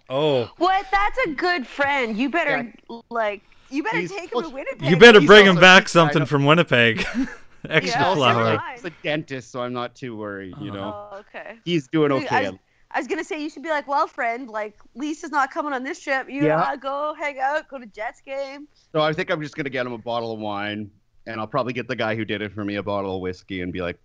Oh. 0.10 0.50
What? 0.58 0.86
That's 0.92 1.18
a 1.28 1.30
good 1.32 1.66
friend. 1.68 2.18
You 2.18 2.30
better 2.30 2.74
like. 3.10 3.42
You 3.72 3.84
better 3.84 4.00
He's- 4.00 4.12
take 4.12 4.34
him 4.34 4.42
to 4.42 4.50
Winnipeg. 4.50 4.90
You 4.90 4.98
better 4.98 5.22
bring 5.22 5.46
him 5.46 5.56
back 5.56 5.88
something 5.90 6.26
from 6.26 6.46
Winnipeg. 6.46 7.06
Extra 7.70 8.02
Yeah, 8.02 8.08
also 8.08 8.22
flour. 8.22 8.64
he's 8.74 8.86
a 8.86 8.90
dentist, 9.04 9.52
so 9.52 9.62
I'm 9.62 9.74
not 9.74 9.94
too 9.94 10.16
worried. 10.16 10.56
You 10.62 10.72
know, 10.72 11.10
Oh, 11.12 11.18
okay. 11.20 11.58
he's 11.66 11.88
doing 11.90 12.10
I 12.12 12.16
okay. 12.16 12.50
was, 12.52 12.60
I 12.92 13.00
was 13.00 13.08
gonna 13.08 13.24
say 13.24 13.42
you 13.44 13.50
should 13.50 13.64
be 13.64 13.70
like, 13.70 13.86
well, 13.86 14.08
friend, 14.08 14.48
like 14.50 14.76
Lisa's 14.96 15.30
not 15.30 15.52
coming 15.52 15.74
on 15.74 15.84
this 15.84 16.00
trip. 16.00 16.30
You 16.30 16.46
Yeah. 16.46 16.56
wanna 16.64 16.78
go 16.78 17.14
hang 17.20 17.38
out, 17.40 17.68
go 17.68 17.78
to 17.78 17.86
Jets 17.86 18.22
game. 18.22 18.68
So 18.94 19.02
I 19.02 19.12
think 19.12 19.30
I'm 19.30 19.42
just 19.42 19.56
gonna 19.58 19.70
get 19.70 19.86
him 19.86 19.92
a 19.92 19.98
bottle 19.98 20.32
of 20.32 20.40
wine, 20.40 20.90
and 21.28 21.40
I'll 21.40 21.48
probably 21.48 21.74
get 21.74 21.88
the 21.90 21.98
guy 21.98 22.16
who 22.16 22.24
did 22.24 22.42
it 22.42 22.54
for 22.54 22.64
me 22.64 22.76
a 22.76 22.84
bottle 22.84 23.18
of 23.18 23.22
whiskey, 23.22 23.60
and 23.62 23.74
be 23.74 23.82
like, 23.82 24.00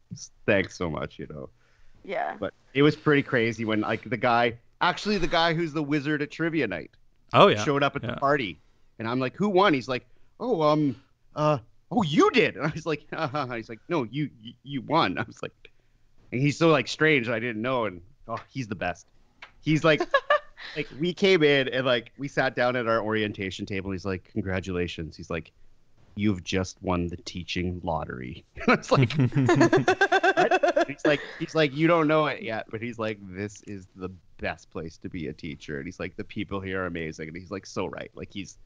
thanks 0.46 0.76
so 0.76 0.90
much, 0.90 1.18
you 1.20 1.28
know. 1.30 1.48
Yeah. 2.04 2.36
But 2.38 2.52
it 2.74 2.82
was 2.82 2.96
pretty 2.96 3.22
crazy 3.22 3.64
when 3.64 3.82
like 3.82 4.10
the 4.10 4.16
guy, 4.16 4.58
actually 4.84 5.18
the 5.18 5.26
guy 5.26 5.54
who's 5.54 5.72
the 5.72 5.82
wizard 5.82 6.22
at 6.22 6.30
trivia 6.30 6.66
night, 6.66 6.90
Oh 7.32 7.48
yeah. 7.48 7.64
showed 7.64 7.82
up 7.82 7.96
at 7.96 8.02
yeah. 8.04 8.10
the 8.10 8.16
party, 8.16 8.60
and 8.98 9.08
I'm 9.08 9.18
like, 9.18 9.34
who 9.34 9.48
won? 9.48 9.74
He's 9.74 9.88
like, 9.88 10.06
oh 10.38 10.62
um, 10.62 10.96
uh, 11.34 11.58
oh 11.90 12.02
you 12.02 12.30
did, 12.30 12.56
and 12.56 12.66
I 12.70 12.70
was 12.70 12.86
like, 12.86 13.04
Haha. 13.12 13.46
he's 13.56 13.68
like, 13.68 13.80
no, 13.88 14.04
you 14.04 14.30
you, 14.42 14.52
you 14.62 14.82
won. 14.82 15.18
I 15.18 15.22
was 15.22 15.42
like, 15.42 15.52
and 16.32 16.40
he's 16.40 16.58
so 16.58 16.68
like 16.68 16.88
strange, 16.88 17.28
I 17.28 17.38
didn't 17.40 17.62
know, 17.62 17.86
and 17.86 18.00
oh, 18.28 18.38
he's 18.48 18.68
the 18.68 18.74
best. 18.74 19.06
He's 19.62 19.82
like, 19.82 20.02
like 20.76 20.88
we 21.00 21.14
came 21.14 21.42
in 21.42 21.68
and 21.68 21.86
like 21.86 22.12
we 22.18 22.28
sat 22.28 22.54
down 22.54 22.76
at 22.76 22.86
our 22.86 23.00
orientation 23.00 23.64
table. 23.64 23.90
He's 23.90 24.04
like, 24.04 24.30
congratulations. 24.32 25.16
He's 25.16 25.30
like, 25.30 25.50
you've 26.16 26.44
just 26.44 26.76
won 26.82 27.08
the 27.08 27.16
teaching 27.16 27.80
lottery. 27.82 28.44
I 28.68 28.74
was 28.76 28.90
like, 28.92 29.12
he's 30.88 31.04
like, 31.04 31.20
he's 31.38 31.54
like, 31.54 31.74
you 31.74 31.86
don't 31.86 32.06
know 32.08 32.26
it 32.26 32.42
yet, 32.42 32.66
but 32.70 32.80
he's 32.80 32.98
like, 32.98 33.18
this 33.22 33.62
is 33.66 33.86
the 33.96 34.10
best 34.38 34.70
place 34.70 34.96
to 34.98 35.08
be 35.08 35.28
a 35.28 35.32
teacher. 35.32 35.78
And 35.78 35.86
he's 35.86 35.98
like, 36.00 36.16
the 36.16 36.24
people 36.24 36.60
here 36.60 36.82
are 36.82 36.86
amazing. 36.86 37.28
And 37.28 37.36
he's 37.36 37.50
like, 37.50 37.66
so 37.66 37.86
right. 37.86 38.10
Like 38.14 38.32
he's, 38.32 38.56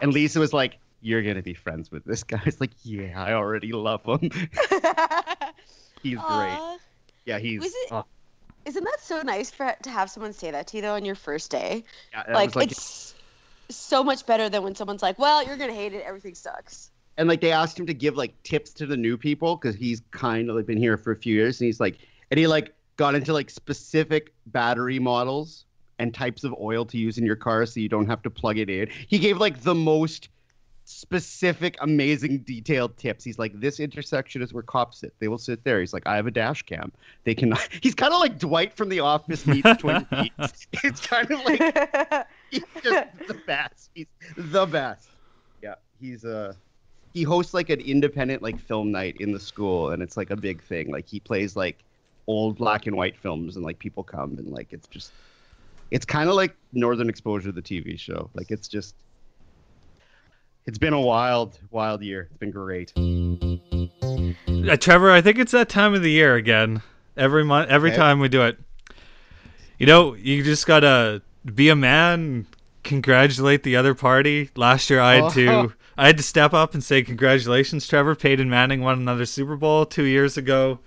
and 0.00 0.12
Lisa 0.12 0.40
was 0.40 0.52
like, 0.52 0.78
you're 1.02 1.22
gonna 1.22 1.42
be 1.42 1.54
friends 1.54 1.90
with 1.90 2.04
this 2.04 2.22
guy. 2.24 2.40
It's 2.46 2.60
like, 2.60 2.72
yeah, 2.82 3.22
I 3.22 3.32
already 3.32 3.72
love 3.72 4.02
him. 4.04 4.30
he's 6.02 6.18
great. 6.18 6.78
Yeah, 7.24 7.38
he's. 7.38 7.60
Was 7.60 7.72
it- 7.74 7.92
oh, 7.92 8.04
Isn't 8.64 8.84
that 8.84 9.00
so 9.00 9.22
nice 9.22 9.50
for 9.50 9.74
to 9.82 9.90
have 9.90 10.10
someone 10.10 10.32
say 10.32 10.50
that 10.50 10.68
to 10.68 10.76
you 10.76 10.82
though 10.82 10.94
on 10.94 11.04
your 11.04 11.14
first 11.14 11.50
day? 11.50 11.84
yeah, 12.12 12.24
Like, 12.34 12.54
like 12.56 12.70
it's 12.72 13.14
so 13.68 14.02
much 14.02 14.26
better 14.26 14.48
than 14.48 14.62
when 14.62 14.74
someone's 14.74 15.02
like, 15.02 15.18
"Well, 15.18 15.44
you're 15.44 15.56
gonna 15.56 15.74
hate 15.74 15.94
it. 15.94 16.04
Everything 16.04 16.34
sucks." 16.34 16.90
and 17.16 17.28
like 17.28 17.40
they 17.40 17.52
asked 17.52 17.78
him 17.78 17.86
to 17.86 17.94
give 17.94 18.16
like 18.16 18.40
tips 18.42 18.72
to 18.74 18.86
the 18.86 18.96
new 18.96 19.16
people 19.16 19.56
because 19.56 19.74
he's 19.74 20.02
kind 20.10 20.48
of 20.48 20.56
like 20.56 20.66
been 20.66 20.78
here 20.78 20.96
for 20.96 21.12
a 21.12 21.16
few 21.16 21.34
years 21.34 21.60
and 21.60 21.66
he's 21.66 21.80
like 21.80 21.98
and 22.30 22.38
he 22.38 22.46
like 22.46 22.74
got 22.96 23.14
into 23.14 23.32
like 23.32 23.50
specific 23.50 24.32
battery 24.46 24.98
models 24.98 25.64
and 25.98 26.12
types 26.12 26.44
of 26.44 26.54
oil 26.60 26.84
to 26.84 26.98
use 26.98 27.18
in 27.18 27.24
your 27.24 27.36
car 27.36 27.64
so 27.66 27.80
you 27.80 27.88
don't 27.88 28.06
have 28.06 28.22
to 28.22 28.30
plug 28.30 28.58
it 28.58 28.68
in 28.68 28.88
he 29.08 29.18
gave 29.18 29.38
like 29.38 29.62
the 29.62 29.74
most 29.74 30.28
specific 30.88 31.76
amazing 31.80 32.38
detailed 32.38 32.96
tips 32.96 33.24
he's 33.24 33.38
like 33.38 33.58
this 33.58 33.80
intersection 33.80 34.40
is 34.40 34.54
where 34.54 34.62
cops 34.62 35.00
sit 35.00 35.12
they 35.18 35.26
will 35.26 35.36
sit 35.36 35.64
there 35.64 35.80
he's 35.80 35.92
like 35.92 36.06
i 36.06 36.14
have 36.14 36.28
a 36.28 36.30
dash 36.30 36.62
cam 36.62 36.92
they 37.24 37.34
can 37.34 37.52
he's 37.82 37.94
kind 37.94 38.12
of 38.12 38.20
like 38.20 38.38
dwight 38.38 38.72
from 38.72 38.88
the 38.88 39.00
office 39.00 39.46
meets 39.46 39.68
twin 39.78 40.04
peaks 40.06 40.66
it's 40.84 41.04
kind 41.04 41.28
of 41.30 41.40
like 41.44 42.26
he's 42.50 42.64
just 42.82 43.06
the 43.26 43.34
best. 43.46 43.90
He's 43.94 44.06
the 44.36 44.66
best. 44.66 45.08
Yeah, 45.62 45.74
he's 46.00 46.24
uh 46.24 46.54
he 47.12 47.22
hosts 47.22 47.54
like 47.54 47.70
an 47.70 47.80
independent 47.80 48.42
like 48.42 48.58
film 48.58 48.92
night 48.92 49.16
in 49.20 49.32
the 49.32 49.40
school 49.40 49.90
and 49.90 50.02
it's 50.02 50.16
like 50.16 50.30
a 50.30 50.36
big 50.36 50.62
thing. 50.62 50.90
Like 50.90 51.08
he 51.08 51.20
plays 51.20 51.56
like 51.56 51.84
old 52.26 52.56
black 52.56 52.86
and 52.86 52.96
white 52.96 53.16
films 53.16 53.56
and 53.56 53.64
like 53.64 53.78
people 53.78 54.02
come 54.02 54.36
and 54.38 54.48
like 54.48 54.72
it's 54.72 54.88
just 54.88 55.12
it's 55.90 56.04
kind 56.04 56.28
of 56.28 56.34
like 56.34 56.56
Northern 56.72 57.08
Exposure 57.08 57.52
the 57.52 57.62
TV 57.62 57.98
show. 57.98 58.30
Like 58.34 58.50
it's 58.50 58.68
just 58.68 58.94
it's 60.66 60.78
been 60.78 60.92
a 60.92 61.00
wild 61.00 61.58
wild 61.70 62.02
year. 62.02 62.28
It's 62.30 62.38
been 62.38 62.50
great. 62.50 62.92
Uh, 62.96 64.76
Trevor, 64.76 65.10
I 65.10 65.20
think 65.20 65.38
it's 65.38 65.52
that 65.52 65.68
time 65.68 65.94
of 65.94 66.02
the 66.02 66.10
year 66.10 66.34
again. 66.34 66.82
Every 67.16 67.44
month, 67.44 67.70
every 67.70 67.90
Okay. 67.90 67.96
time 67.96 68.20
we 68.20 68.28
do 68.28 68.42
it. 68.42 68.58
You 69.78 69.86
know, 69.86 70.14
you 70.14 70.42
just 70.42 70.66
gotta 70.66 71.22
be 71.54 71.68
a 71.68 71.76
man, 71.76 72.46
congratulate 72.82 73.62
the 73.62 73.76
other 73.76 73.94
party. 73.94 74.50
Last 74.56 74.90
year, 74.90 75.00
I 75.00 75.14
had 75.14 75.24
Oh. 75.24 75.30
to 75.30 75.72
I 75.98 76.06
had 76.06 76.18
to 76.18 76.22
step 76.22 76.52
up 76.52 76.74
and 76.74 76.84
say 76.84 77.02
congratulations, 77.02 77.86
Trevor. 77.88 78.14
Peyton 78.14 78.50
Manning 78.50 78.82
won 78.82 78.98
another 78.98 79.24
Super 79.24 79.56
Bowl 79.56 79.86
two 79.86 80.04
years 80.04 80.36
ago. 80.36 80.78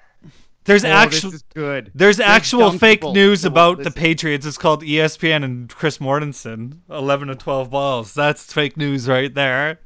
there's 0.64 0.84
oh, 0.84 0.88
actual 0.88 1.30
This 1.30 1.40
is 1.40 1.44
good. 1.54 1.90
there's 1.94 2.20
actual 2.20 2.70
fake 2.72 3.00
people 3.00 3.14
news 3.14 3.42
that 3.42 3.52
won't 3.52 3.80
about 3.80 3.84
the. 3.84 3.90
Patriots. 3.90 4.46
It's 4.46 4.58
called 4.58 4.82
ESPN 4.82 5.44
and 5.44 5.68
Chris 5.68 5.98
Mortensen. 5.98 6.78
11 6.90 7.28
to 7.28 7.34
12 7.34 7.70
balls. 7.70 8.14
That's 8.14 8.52
fake 8.52 8.76
news 8.76 9.08
right 9.08 9.32
there. 9.32 9.80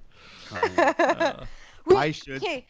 Uh, 1.84 1.96
I 1.96 2.12
should. 2.12 2.36
Okay, 2.36 2.64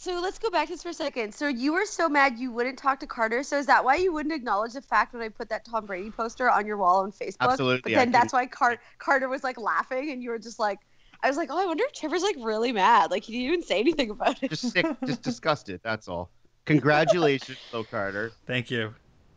so 0.00 0.18
let's 0.18 0.38
go 0.38 0.48
back 0.48 0.68
to 0.68 0.72
this 0.72 0.82
for 0.82 0.88
a 0.88 0.94
second. 0.94 1.34
So 1.34 1.46
you 1.46 1.74
were 1.74 1.84
so 1.84 2.08
mad 2.08 2.38
you 2.38 2.50
wouldn't 2.50 2.78
talk 2.78 3.00
to 3.00 3.06
Carter. 3.06 3.42
So 3.42 3.58
is 3.58 3.66
that 3.66 3.84
why 3.84 3.96
you 3.96 4.14
wouldn't 4.14 4.34
acknowledge 4.34 4.72
the 4.72 4.80
fact 4.80 5.12
when 5.12 5.22
I 5.22 5.28
put 5.28 5.50
that 5.50 5.66
Tom 5.66 5.84
Brady 5.84 6.10
poster 6.10 6.48
on 6.50 6.66
your 6.66 6.78
wall 6.78 7.02
on 7.02 7.12
Facebook? 7.12 7.36
Absolutely, 7.40 7.92
But 7.92 7.98
then 7.98 8.10
that's 8.10 8.32
why 8.32 8.46
Car- 8.46 8.78
Carter 8.98 9.28
was 9.28 9.44
like 9.44 9.58
laughing, 9.58 10.10
and 10.10 10.22
you 10.22 10.30
were 10.30 10.38
just 10.38 10.58
like, 10.58 10.78
I 11.22 11.28
was 11.28 11.36
like, 11.36 11.50
oh, 11.50 11.58
I 11.62 11.66
wonder 11.66 11.84
if 11.84 11.92
Trevor's 11.92 12.22
like 12.22 12.36
really 12.40 12.72
mad. 12.72 13.10
Like 13.10 13.24
he 13.24 13.32
didn't 13.32 13.46
even 13.48 13.62
say 13.62 13.80
anything 13.80 14.10
about 14.10 14.42
it. 14.42 14.50
Just 14.50 14.70
sick, 14.70 14.86
just 15.06 15.22
disgusted. 15.22 15.80
That's 15.82 16.08
all. 16.08 16.30
Congratulations, 16.64 17.58
though, 17.72 17.84
Carter. 17.84 18.32
thank 18.46 18.70
you. 18.70 18.94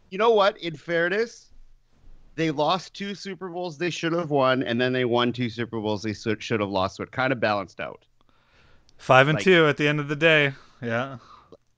You 0.10 0.18
know 0.18 0.32
what? 0.32 0.58
In 0.60 0.76
fairness, 0.76 1.50
they 2.36 2.52
lost 2.52 2.94
two 2.94 3.16
Super 3.16 3.50
Bowls 3.50 3.78
they 3.78 3.90
should 3.90 4.14
have 4.14 4.30
won, 4.30 4.64
and 4.64 4.80
then 4.80 4.94
they 4.94 5.06
won 5.06 5.34
two 5.34 5.50
Super 5.50 5.80
Bowls 5.80 6.04
they 6.04 6.14
should 6.14 6.42
should 6.44 6.60
have 6.60 6.70
lost. 6.70 6.98
So 6.98 7.04
it 7.04 7.12
kind 7.12 7.34
of 7.34 7.40
balanced 7.40 7.80
out. 7.80 8.06
Five 8.98 9.28
and 9.28 9.36
Like- 9.38 9.44
two 9.44 9.68
at 9.68 9.78
the 9.78 9.88
end 9.88 10.00
of 10.00 10.08
the 10.08 10.16
day. 10.16 10.54
Yeah. 10.82 11.18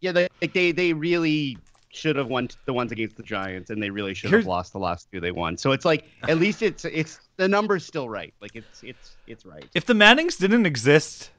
Yeah, 0.01 0.11
they 0.11 0.27
like 0.41 0.53
they 0.53 0.71
they 0.71 0.93
really 0.93 1.57
should 1.95 2.15
have 2.15 2.27
won 2.27 2.49
the 2.65 2.73
ones 2.73 2.91
against 2.91 3.17
the 3.17 3.23
Giants, 3.23 3.69
and 3.69 3.81
they 3.81 3.89
really 3.89 4.13
should 4.13 4.29
Here's- 4.29 4.43
have 4.43 4.49
lost 4.49 4.73
the 4.73 4.79
last 4.79 5.07
two 5.11 5.19
they 5.19 5.31
won. 5.31 5.57
So 5.57 5.71
it's 5.71 5.85
like 5.85 6.05
at 6.27 6.37
least 6.37 6.61
it's 6.61 6.85
it's 6.85 7.19
the 7.37 7.47
number's 7.47 7.85
still 7.85 8.09
right. 8.09 8.33
Like 8.41 8.55
it's 8.55 8.83
it's 8.83 9.17
it's 9.27 9.45
right. 9.45 9.65
If 9.73 9.85
the 9.85 9.93
Mannings 9.93 10.37
didn't 10.37 10.65
exist, 10.65 11.31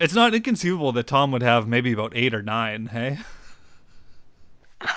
it's 0.00 0.14
not 0.14 0.34
inconceivable 0.34 0.92
that 0.92 1.06
Tom 1.06 1.32
would 1.32 1.42
have 1.42 1.66
maybe 1.68 1.92
about 1.92 2.12
eight 2.14 2.34
or 2.34 2.42
nine. 2.42 2.86
Hey. 2.86 3.18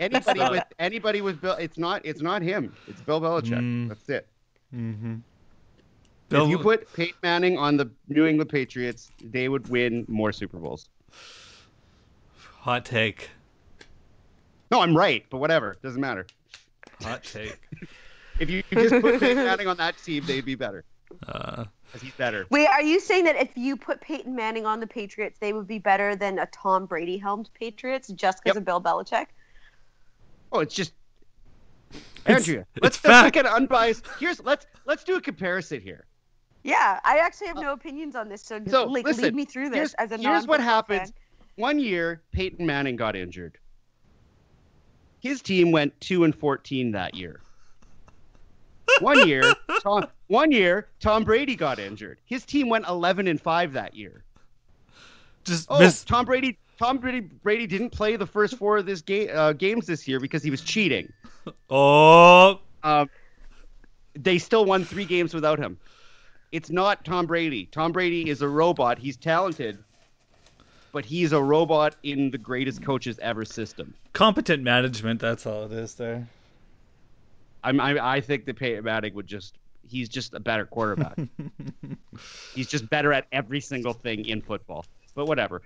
Anybody 0.00 0.40
with 0.40 0.64
anybody 0.78 1.20
with 1.20 1.40
Bill, 1.42 1.52
it's 1.54 1.76
not 1.76 2.00
it's 2.04 2.22
not 2.22 2.40
him. 2.40 2.74
It's 2.88 3.00
Bill 3.02 3.20
Belichick. 3.20 3.58
Mm. 3.58 3.88
That's 3.88 4.08
it. 4.08 4.26
Mm-hmm. 4.74 5.16
if 6.30 6.48
you 6.48 6.58
put 6.58 6.90
Peyton 6.94 7.14
Manning 7.22 7.58
on 7.58 7.76
the 7.76 7.90
New 8.08 8.24
England 8.24 8.48
Patriots, 8.50 9.10
they 9.22 9.48
would 9.50 9.68
win 9.68 10.06
more 10.08 10.32
Super 10.32 10.56
Bowls. 10.58 10.88
hot 12.60 12.84
take. 12.86 13.28
No, 14.70 14.80
I'm 14.80 14.96
right, 14.96 15.24
but 15.30 15.38
whatever, 15.38 15.76
doesn't 15.82 16.00
matter. 16.00 16.26
Hot 17.02 17.22
take. 17.24 17.58
If 18.38 18.48
you 18.48 18.62
just 18.72 19.00
put 19.00 19.20
Peyton 19.20 19.36
Manning 19.44 19.66
on 19.66 19.76
that 19.78 19.96
team, 19.98 20.24
they'd 20.26 20.44
be 20.44 20.54
better 20.54 20.84
Uh, 21.26 21.64
because 21.86 22.02
he's 22.02 22.14
better. 22.14 22.46
Wait, 22.50 22.68
are 22.68 22.82
you 22.82 23.00
saying 23.00 23.24
that 23.24 23.36
if 23.36 23.50
you 23.56 23.76
put 23.76 24.00
Peyton 24.00 24.34
Manning 24.36 24.64
on 24.66 24.78
the 24.80 24.86
Patriots, 24.86 25.38
they 25.40 25.52
would 25.52 25.66
be 25.66 25.78
better 25.78 26.14
than 26.14 26.38
a 26.38 26.46
Tom 26.46 26.86
Brady 26.86 27.18
helmed 27.18 27.50
Patriots 27.54 28.08
just 28.08 28.38
because 28.42 28.54
Yep. 28.54 28.60
of 28.60 28.64
Bill 28.64 28.80
Belichick? 28.80 29.26
Oh, 30.52 30.60
it's 30.60 30.74
just 30.74 30.92
Andrea. 32.26 32.66
it's 32.76 32.82
let's, 32.82 32.96
fact. 32.96 33.08
let's 33.24 33.36
look 33.36 33.44
at 33.44 33.52
unbiased. 33.52 34.04
Here's 34.18 34.40
let's 34.44 34.66
let's 34.86 35.04
do 35.04 35.16
a 35.16 35.20
comparison 35.20 35.80
here. 35.80 36.04
Yeah, 36.62 37.00
I 37.04 37.18
actually 37.18 37.46
have 37.48 37.56
no 37.56 37.72
opinions 37.72 38.14
on 38.14 38.28
this, 38.28 38.42
so, 38.42 38.58
just, 38.58 38.70
so, 38.70 38.84
like, 38.84 39.04
listen, 39.06 39.24
lead 39.24 39.34
me 39.34 39.46
through 39.46 39.70
this 39.70 39.94
as 39.94 40.12
a 40.12 40.18
here's 40.18 40.46
what 40.46 40.60
non-football 40.60 40.64
happens. 40.66 41.00
fan. 41.00 41.12
One 41.56 41.78
year, 41.78 42.22
Peyton 42.32 42.66
Manning 42.66 42.96
got 42.96 43.16
injured. 43.16 43.56
His 45.20 45.42
team 45.42 45.70
went 45.70 45.98
two 46.00 46.24
and 46.24 46.34
fourteen 46.34 46.92
that 46.92 47.14
year. 47.14 47.40
One 49.00 49.26
year, 49.28 49.54
Tom, 49.82 50.06
one 50.26 50.50
year, 50.50 50.88
Tom 50.98 51.24
Brady 51.24 51.54
got 51.54 51.78
injured. 51.78 52.18
His 52.24 52.44
team 52.44 52.68
went 52.68 52.86
eleven 52.88 53.28
and 53.28 53.40
five 53.40 53.72
that 53.74 53.94
year. 53.94 54.24
just 55.44 55.66
Oh, 55.70 55.78
miss. 55.78 56.04
Tom 56.04 56.24
Brady. 56.24 56.58
Tom 56.78 56.96
Brady, 56.96 57.20
Brady 57.20 57.66
didn't 57.66 57.90
play 57.90 58.16
the 58.16 58.26
first 58.26 58.56
four 58.56 58.78
of 58.78 58.86
this 58.86 59.02
game 59.02 59.28
uh, 59.34 59.52
games 59.52 59.86
this 59.86 60.08
year 60.08 60.18
because 60.18 60.42
he 60.42 60.50
was 60.50 60.62
cheating. 60.62 61.12
Oh, 61.70 62.60
Um, 62.82 63.08
they 64.14 64.36
still 64.38 64.66
won 64.66 64.84
three 64.84 65.06
games 65.06 65.32
without 65.32 65.58
him. 65.58 65.78
It's 66.52 66.68
not 66.70 67.02
Tom 67.04 67.24
Brady. 67.26 67.64
Tom 67.66 67.92
Brady 67.92 68.28
is 68.28 68.42
a 68.42 68.48
robot. 68.48 68.98
He's 68.98 69.16
talented, 69.16 69.78
but 70.92 71.04
he's 71.04 71.32
a 71.32 71.42
robot 71.42 71.96
in 72.02 72.30
the 72.30 72.38
greatest 72.38 72.82
coaches 72.82 73.18
ever 73.20 73.44
system. 73.44 73.94
competent 74.12 74.62
management. 74.62 75.20
That's 75.20 75.46
all 75.46 75.64
it 75.64 75.72
is 75.72 75.94
there. 75.94 76.28
I'm, 77.62 77.80
I, 77.80 78.16
I 78.16 78.20
think 78.20 78.46
that 78.46 78.56
Peyton 78.58 78.84
Manning 78.84 79.14
would 79.14 79.26
just. 79.26 79.56
He's 79.88 80.08
just 80.08 80.34
a 80.34 80.40
better 80.40 80.66
quarterback. 80.66 81.18
he's 82.54 82.66
just 82.68 82.88
better 82.90 83.12
at 83.12 83.26
every 83.32 83.60
single 83.60 83.92
thing 83.94 84.24
in 84.26 84.40
football. 84.42 84.84
But 85.14 85.26
whatever. 85.26 85.62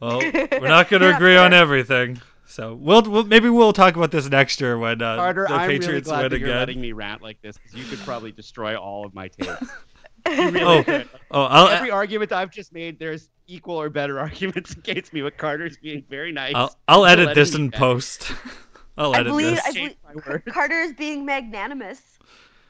Well, 0.00 0.18
we're 0.22 0.68
not 0.68 0.88
going 0.90 1.02
to 1.02 1.08
Yeah, 1.08 1.16
agree 1.16 1.36
on 1.36 1.54
everything. 1.54 2.20
So 2.46 2.74
we'll, 2.74 3.02
we'll 3.02 3.24
maybe 3.24 3.48
we'll 3.48 3.72
talk 3.72 3.96
about 3.96 4.10
this 4.10 4.28
next 4.28 4.60
year 4.60 4.76
when 4.78 5.00
uh, 5.02 5.16
Carter, 5.16 5.46
the 5.48 5.54
I'm 5.54 5.78
really 5.78 5.78
Patriots 5.78 6.08
glad 6.08 6.22
win 6.22 6.30
that 6.30 6.40
you're 6.40 6.48
again. 6.48 6.58
letting 6.58 6.80
me 6.80 6.92
rant 6.92 7.22
like 7.22 7.40
this 7.42 7.56
because 7.56 7.74
you 7.74 7.84
could 7.84 8.04
probably 8.04 8.32
destroy 8.32 8.76
all 8.76 9.04
of 9.06 9.14
my 9.14 9.28
takes. 9.40 9.80
You 10.26 10.50
really 10.50 10.60
Oh, 10.64 10.82
could. 10.82 11.08
oh, 11.30 11.42
I'll, 11.44 11.68
Every 11.68 11.90
argument 11.90 12.32
I've 12.32 12.50
just 12.50 12.72
made, 12.72 12.98
there's 12.98 13.30
equal 13.48 13.80
or 13.80 13.90
better 13.90 14.20
arguments 14.20 14.72
against 14.72 15.12
me. 15.12 15.22
But 15.22 15.36
Carter's 15.36 15.76
being 15.76 16.04
very 16.08 16.30
nice. 16.30 16.52
I'll, 16.54 16.76
I'll 16.86 17.06
edit 17.06 17.34
this 17.34 17.54
me 17.54 17.62
in 17.64 17.70
vent. 17.70 17.80
post. 17.80 18.32
I'll 18.98 19.14
I 19.14 19.20
edit 19.20 19.32
believe, 19.32 19.56
this. 19.56 19.64
I 19.66 19.72
believe. 19.72 20.44
Carter 20.46 20.80
is 20.80 20.92
being 20.92 21.24
magnanimous. 21.24 22.00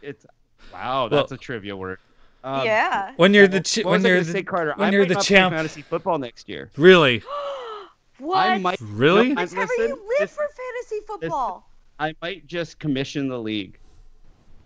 It's 0.02 0.24
wow, 0.72 1.08
Well- 1.10 1.20
that's 1.20 1.32
a 1.32 1.36
trivia 1.36 1.76
word. 1.76 1.98
Um, 2.44 2.64
yeah. 2.64 3.12
When 3.16 3.34
you're 3.34 3.48
the 3.48 3.60
ch- 3.60 3.84
when 3.84 4.00
you're 4.04 4.14
gonna 4.18 4.24
the, 4.24 4.32
say, 4.32 4.42
Carter, 4.44 4.72
when 4.76 4.88
I 4.88 4.92
you're 4.92 5.00
might 5.02 5.08
the 5.08 5.14
not 5.14 5.24
champ. 5.24 5.52
fantasy 5.54 5.82
football 5.82 6.18
next 6.18 6.48
year. 6.48 6.70
really, 6.76 7.20
what? 8.18 8.36
I 8.38 8.58
might 8.58 8.78
really. 8.82 9.34
No, 9.34 9.42
I- 9.42 9.46
Trevor, 9.46 9.72
listen, 9.76 9.88
you 9.88 9.94
live 9.96 10.20
listen, 10.20 10.28
for 10.36 10.48
fantasy 10.54 11.00
football. 11.04 11.68
I 11.98 12.14
might 12.22 12.46
just 12.46 12.78
commission 12.78 13.28
the 13.28 13.38
league. 13.40 13.76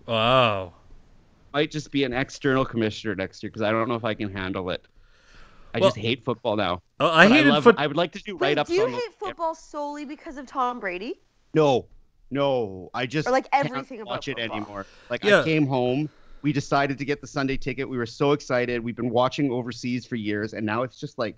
wow. 0.07 0.75
Might 1.55 1.71
just 1.71 1.91
be 1.91 2.05
an 2.05 2.13
external 2.13 2.65
commissioner 2.65 3.15
next 3.15 3.43
year 3.43 3.49
because 3.49 3.63
I 3.63 3.71
don't 3.71 3.89
know 3.89 3.95
if 3.95 4.05
I 4.05 4.13
can 4.15 4.31
handle 4.33 4.69
it. 4.71 4.87
I 5.75 5.81
Well- 5.81 5.89
just 5.91 5.99
hate 5.99 6.25
football 6.25 6.57
now. 6.57 6.83
Oh, 7.01 7.09
I 7.11 7.27
But 7.29 7.35
hated 7.37 7.51
love, 7.51 7.65
foot. 7.65 7.77
I 7.79 7.87
would 7.87 7.97
like 7.97 8.13
to 8.13 8.23
do 8.23 8.37
right 8.37 8.57
up. 8.59 8.63
ups 8.63 8.71
do 8.71 8.77
you 8.77 8.85
on 8.85 8.93
hate 8.93 9.15
football 9.19 9.55
solely 9.55 10.05
because 10.05 10.37
of 10.37 10.47
Tom 10.47 10.81
Brady? 10.81 11.21
No, 11.55 11.87
no, 12.31 12.91
I 12.95 13.07
just 13.07 13.29
Or, 13.29 13.33
like, 13.33 13.51
can't 13.51 13.67
everything 13.67 14.01
about 14.01 14.11
watch 14.11 14.29
it 14.29 14.39
football. 14.39 14.57
anymore. 14.57 14.87
Like 15.11 15.25
Yeah. 15.25 15.41
I 15.41 15.45
came 15.45 15.67
home, 15.67 16.09
we 16.43 16.53
decided 16.53 16.99
to 16.99 17.05
get 17.05 17.21
the 17.21 17.27
Sunday 17.27 17.57
ticket. 17.57 17.89
We 17.89 17.97
were 17.97 18.07
so 18.07 18.33
excited. 18.33 18.83
We've 18.83 18.97
been 18.97 19.11
watching 19.11 19.51
overseas 19.51 20.05
for 20.07 20.17
years, 20.17 20.53
and 20.55 20.67
now 20.67 20.83
it's 20.83 20.99
just 20.99 21.19
like 21.19 21.37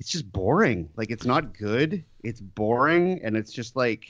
it's 0.00 0.10
just 0.10 0.30
boring. 0.32 0.88
Like 0.96 1.10
it's 1.10 1.24
not 1.24 1.56
good. 1.58 2.04
It's 2.22 2.40
boring, 2.40 3.20
and 3.24 3.36
it's 3.36 3.52
just 3.52 3.74
like 3.74 4.06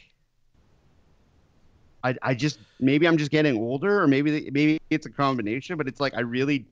I 2.04 2.14
I 2.22 2.34
just 2.34 2.58
maybe 2.78 3.08
I'm 3.08 3.16
just 3.16 3.30
getting 3.30 3.56
older, 3.56 4.00
or 4.02 4.06
maybe 4.06 4.50
maybe 4.52 4.78
it's 4.90 5.06
a 5.06 5.10
combination. 5.10 5.76
But 5.76 5.88
it's 5.88 6.00
like 6.00 6.14
I 6.14 6.20
really. 6.20 6.66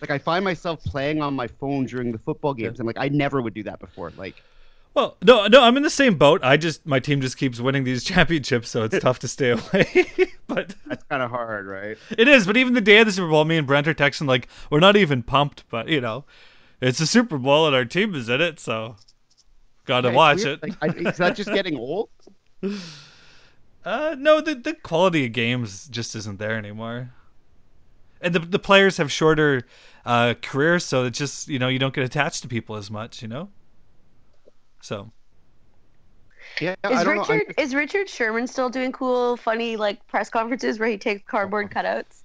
Like 0.00 0.10
I 0.10 0.18
find 0.18 0.44
myself 0.44 0.82
playing 0.84 1.22
on 1.22 1.34
my 1.34 1.48
phone 1.48 1.86
during 1.86 2.12
the 2.12 2.18
football 2.18 2.54
games. 2.54 2.80
I'm 2.80 2.86
like, 2.86 2.98
I 2.98 3.08
never 3.08 3.40
would 3.42 3.54
do 3.54 3.62
that 3.64 3.80
before. 3.80 4.12
Like, 4.16 4.44
Well, 4.94 5.16
no, 5.22 5.46
no, 5.46 5.62
I'm 5.62 5.76
in 5.76 5.82
the 5.84 5.90
same 5.90 6.16
boat. 6.18 6.40
I 6.42 6.56
just 6.56 6.84
my 6.86 6.98
team 7.00 7.20
just 7.20 7.36
keeps 7.36 7.60
winning 7.60 7.84
these 7.84 8.02
championships, 8.12 8.68
so 8.70 8.82
it's 8.82 8.98
tough 8.98 9.18
to 9.20 9.28
stay 9.28 9.50
away. 9.50 10.06
but 10.48 10.74
that's 10.86 11.04
kind 11.10 11.22
of 11.22 11.30
hard, 11.30 11.66
right? 11.66 11.98
it 12.10 12.28
is. 12.28 12.46
But 12.46 12.56
even 12.56 12.74
the 12.74 12.80
day 12.80 12.98
of 12.98 13.06
the 13.06 13.12
Super 13.12 13.28
Bowl, 13.28 13.44
me 13.44 13.56
and 13.58 13.66
Brent 13.66 13.88
are 13.88 13.94
texting 13.94 14.26
like 14.26 14.48
we're 14.70 14.80
not 14.80 14.96
even 14.96 15.22
pumped, 15.22 15.64
but 15.70 15.88
you 15.88 16.00
know, 16.00 16.24
it's 16.80 17.00
a 17.00 17.06
Super 17.06 17.38
Bowl 17.38 17.66
and 17.66 17.76
our 17.76 17.84
team 17.86 18.14
is 18.14 18.28
in 18.28 18.40
it, 18.40 18.60
so 18.60 18.96
gotta 19.86 20.10
Yeah, 20.10 20.12
watch 20.12 20.44
it. 20.46 20.62
Like, 20.62 20.76
I, 20.82 20.88
is 20.88 21.16
that 21.18 21.34
just 21.34 21.52
getting 21.52 21.76
old? 21.76 22.10
Uh, 23.84 24.14
no, 24.18 24.40
the 24.42 24.54
the 24.54 24.74
quality 24.74 25.24
of 25.24 25.32
games 25.32 25.88
just 25.88 26.14
isn't 26.14 26.38
there 26.38 26.58
anymore. 26.58 27.14
And 28.20 28.34
the 28.34 28.38
the 28.40 28.58
players 28.58 28.96
have 28.96 29.12
shorter 29.12 29.62
uh, 30.04 30.34
careers, 30.40 30.84
so 30.84 31.04
it's 31.04 31.18
just 31.18 31.48
you 31.48 31.58
know 31.58 31.68
you 31.68 31.78
don't 31.78 31.94
get 31.94 32.04
attached 32.04 32.42
to 32.42 32.48
people 32.48 32.76
as 32.76 32.90
much, 32.90 33.22
you 33.22 33.28
know. 33.28 33.50
So 34.82 35.10
Yeah, 36.60 36.74
I 36.84 36.92
Is 36.92 37.04
don't 37.04 37.16
know. 37.16 37.22
I'm 37.24 37.38
Richard 37.38 37.54
is 37.58 37.74
Richard 37.74 38.08
Sherman 38.08 38.46
still 38.46 38.70
doing 38.70 38.92
cool, 38.92 39.36
funny 39.36 39.76
like 39.76 40.06
press 40.06 40.30
conferences 40.30 40.78
where 40.78 40.88
he 40.88 40.96
takes 40.96 41.22
cardboard 41.28 41.70
cutouts? 41.70 42.22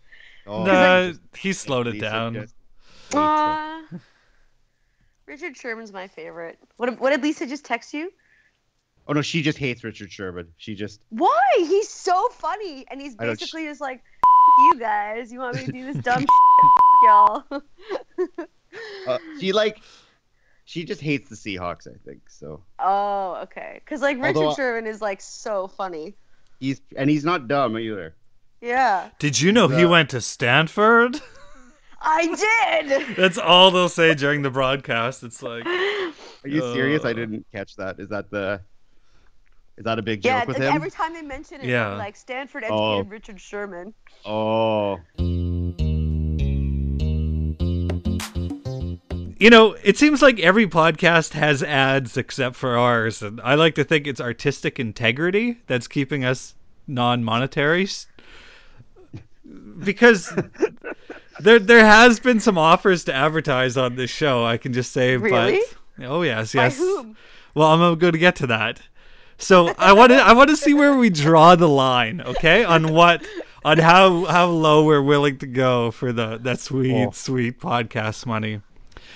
Oh, 0.48 0.64
nah, 0.66 1.12
he 1.38 1.54
slowed 1.54 1.88
it 1.88 2.00
down. 2.00 2.34
just 2.34 2.54
hates 3.10 3.14
it. 3.14 3.18
Aw. 3.18 3.84
Richard 5.26 5.56
Sherman's 5.58 5.92
my 5.94 6.08
favorite. 6.08 6.58
What 6.78 7.00
what 7.00 7.10
did 7.12 7.22
Lisa 7.24 7.46
just 7.46 7.66
text 7.66 7.94
you? 7.94 8.12
Oh 9.08 9.14
no, 9.14 9.22
she 9.22 9.42
just 9.42 9.58
hates 9.58 9.84
Richard 9.84 10.12
Sherman. 10.12 10.48
She 10.58 10.76
just 10.76 11.04
Why? 11.10 11.40
He's 11.58 11.90
so 11.90 12.30
funny, 12.30 12.86
and 12.90 13.02
he's 13.02 13.16
I 13.20 13.26
don't- 13.26 13.40
basically 13.40 13.66
just 13.66 13.82
like, 13.82 13.98
"F- 13.98 14.31
you 14.60 14.80
guys. 14.80 15.32
You 15.32 15.40
want 15.40 15.56
me 15.58 15.66
to 15.66 15.72
do 15.72 15.94
this 15.94 16.04
dumb 16.04 16.20
shit? 16.22 16.28
Y'all. 17.04 17.44
uh, 19.08 19.18
she 19.40 19.52
like 19.52 19.82
she 20.66 20.84
just 20.84 21.02
hates 21.02 21.30
the 21.30 21.36
Seahawks. 21.36 21.88
I 21.88 21.98
think 22.06 22.30
so. 22.30 22.64
oh, 22.80 23.40
okay. 23.44 23.82
Because 23.84 24.02
like 24.02 24.18
Richard 24.22 24.38
Although- 24.38 24.56
Sherman 24.56 24.88
is 24.88 25.02
like 25.02 25.22
so 25.22 25.68
funny. 25.68 26.16
He's 26.60 26.80
and 26.96 27.10
he's 27.10 27.26
not 27.26 27.48
dumb 27.48 27.78
either. 27.78 28.16
Yeah, 28.62 29.10
Did 29.18 29.42
you 29.42 29.52
know 29.52 29.68
he 29.68 29.86
went 29.86 30.12
to 30.12 30.22
Stanford? 30.22 31.20
I 32.04 32.84
did. 32.88 33.16
That's 33.16 33.40
all 33.40 33.72
they'll 33.72 33.90
say 33.90 34.14
during 34.14 34.44
the 34.44 34.52
broadcast. 34.52 35.24
It's 35.24 35.42
like, 35.42 35.66
Are 35.66 36.48
you 36.48 36.62
serious? 36.74 37.04
I 37.04 37.10
Uh. 37.10 37.14
didn't 37.14 37.46
catch 37.52 37.76
that. 37.78 38.00
Is 38.00 38.10
that 38.10 38.30
the? 38.30 38.62
Is 39.82 39.86
that 39.86 39.98
a 39.98 40.04
big 40.04 40.22
joke 40.22 40.30
yeah, 40.30 40.46
with 40.46 40.60
like 40.60 40.68
him? 40.68 40.76
every 40.76 40.92
time 40.92 41.12
they 41.12 41.24
mention 41.24 41.60
it, 41.62 41.66
Yeah. 41.66 41.96
like 41.96 42.16
Stanford 42.16 42.66
Oh. 42.70 43.02
Richard 43.02 43.42
Sherman. 43.42 43.96
Oh, 44.24 45.00
you 49.40 49.50
know, 49.50 49.76
it 49.84 49.98
seems 49.98 50.22
like 50.22 50.40
every 50.40 50.68
podcast 50.68 51.34
has 51.34 51.64
ads 51.64 52.16
except 52.16 52.58
for 52.58 52.78
ours, 52.78 53.24
and 53.24 53.42
I 53.42 53.56
like 53.56 53.74
to 53.74 53.84
think 53.84 54.06
it's 54.06 54.22
artistic 54.22 54.80
integrity 54.80 55.58
that's 55.66 55.88
keeping 55.88 56.26
us 56.26 56.54
non-monetary. 56.86 57.88
Because 59.84 60.32
there 61.40 61.58
there 61.58 61.84
has 61.84 62.20
been 62.20 62.40
some 62.40 62.60
offers 62.60 63.06
to 63.06 63.16
advertise 63.16 63.78
on 63.78 63.96
this 63.96 64.12
show. 64.12 64.46
I 64.46 64.58
can 64.58 64.74
just 64.74 64.92
say, 64.92 65.18
Really? 65.18 65.60
but 65.98 66.06
oh 66.06 66.22
yes, 66.22 66.54
yes. 66.54 66.56
By 66.56 66.64
yes. 66.66 66.78
whom? 66.78 67.18
Well, 67.56 67.68
I'm 67.68 67.98
going 67.98 68.14
to 68.14 68.20
get 68.20 68.36
to 68.38 68.48
that. 68.48 68.80
So 69.42 69.74
I 69.78 69.94
want 69.94 70.12
to 70.12 70.18
I 70.18 70.34
want 70.34 70.50
to 70.52 70.56
see 70.56 70.74
where 70.74 70.96
we 70.96 71.10
draw 71.10 71.56
the 71.56 71.68
line, 71.68 72.22
okay? 72.22 72.64
On 72.64 72.94
what 72.94 73.26
on 73.66 73.78
how 73.78 74.26
how 74.26 74.46
low 74.48 74.86
we're 74.86 75.02
willing 75.02 75.38
to 75.40 75.48
go 75.48 75.92
for 75.92 76.14
the 76.14 76.38
that 76.44 76.60
sweet 76.60 76.94
Oh. 76.94 77.12
sweet 77.12 77.60
podcast 77.60 78.26
money. 78.26 78.62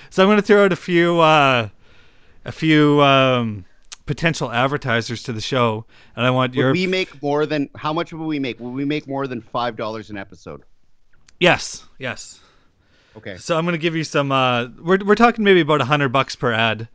So 0.10 0.24
I'm 0.24 0.28
going 0.28 0.38
to 0.38 0.42
throw 0.44 0.66
out 0.66 0.74
a 0.74 0.76
few 0.76 1.20
uh, 1.20 1.70
a 2.44 2.52
few 2.52 3.02
um, 3.02 3.66
potential 4.06 4.52
advertisers 4.52 5.24
to 5.24 5.34
the 5.34 5.42
show, 5.42 5.86
and 6.16 6.26
I 6.26 6.32
want 6.32 6.52
would 6.52 6.60
your 6.60 6.72
we 6.72 6.88
make 6.88 7.22
more 7.22 7.46
than 7.46 7.70
how 7.76 7.94
much 7.94 8.12
will 8.14 8.28
we 8.28 8.40
make? 8.40 8.60
Will 8.60 8.72
we 8.72 8.86
make 8.86 9.08
more 9.08 9.28
than 9.28 9.42
five 9.42 9.76
dollars 9.76 10.10
an 10.10 10.18
episode? 10.18 10.64
yes 11.40 11.86
yes. 12.00 12.40
Okay. 13.18 13.38
So 13.38 13.58
I'm 13.58 13.64
going 13.66 13.74
to 13.74 13.80
give 13.80 13.96
you 13.96 14.04
some. 14.04 14.32
Uh, 14.32 14.68
we're 14.82 15.00
we're 15.06 15.16
talking 15.16 15.44
maybe 15.46 15.62
about 15.62 15.82
a 15.82 15.86
hundred 15.86 16.10
bucks 16.10 16.36
per 16.36 16.52
ad, 16.52 16.88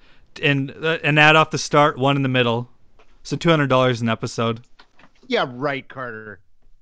and 0.43 0.71
uh, 0.71 0.99
an 1.03 1.17
ad 1.19 1.37
off 1.37 1.51
the 1.51 1.59
start, 1.59 1.99
one 1.99 2.17
in 2.17 2.23
the 2.23 2.29
middle, 2.29 2.69
so 3.23 3.37
two 3.37 3.49
hundred 3.51 3.69
dollars 3.69 4.01
an 4.01 4.09
episode. 4.09 4.61
Yeah, 5.27 5.47
right, 5.49 5.87
Carter. 5.89 6.41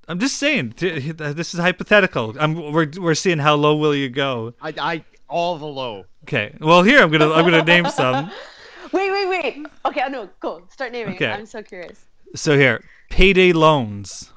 I'm 0.09 0.18
just 0.18 0.38
saying, 0.38 0.74
this 0.79 1.53
is 1.53 1.61
hypothetical. 1.61 2.35
I'm, 2.40 2.72
we're, 2.72 2.88
we're 2.98 3.14
seeing 3.14 3.37
how 3.38 3.57
low 3.57 3.77
will 3.77 3.94
you 3.94 4.09
go. 4.09 4.55
I, 4.62 4.72
I 4.81 5.05
all 5.29 5.59
the 5.59 5.66
low. 5.66 6.07
Okay. 6.24 6.55
Well, 6.61 6.83
here 6.83 7.03
I'm 7.03 7.11
gonna 7.11 7.31
I'm 7.31 7.44
gonna 7.44 7.62
name 7.64 7.87
some. 7.90 8.31
Wait, 8.92 9.11
wait, 9.11 9.29
wait. 9.29 9.66
Okay, 9.85 10.01
I 10.01 10.09
know. 10.09 10.31
Go. 10.40 10.62
Start 10.70 10.92
naming. 10.92 11.16
Okay. 11.16 11.31
I'm 11.31 11.44
so 11.44 11.62
curious. 11.62 12.01
So 12.35 12.57
here, 12.57 12.83
payday 13.11 13.53
loans 13.53 14.33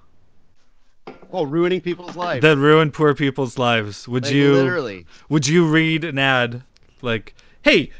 Oh, 1.31 1.45
ruining 1.45 1.79
people's 1.79 2.17
lives. 2.17 2.41
that 2.41 2.57
ruin 2.57 2.91
poor 2.91 3.13
people's 3.15 3.57
lives. 3.57 4.09
Would 4.09 4.25
Like, 4.25 4.33
you 4.33 4.53
literally? 4.53 5.05
would 5.29 5.47
you 5.47 5.65
read 5.67 6.03
an 6.03 6.19
ad 6.19 6.63
like, 7.01 7.33
hey, 7.61 7.91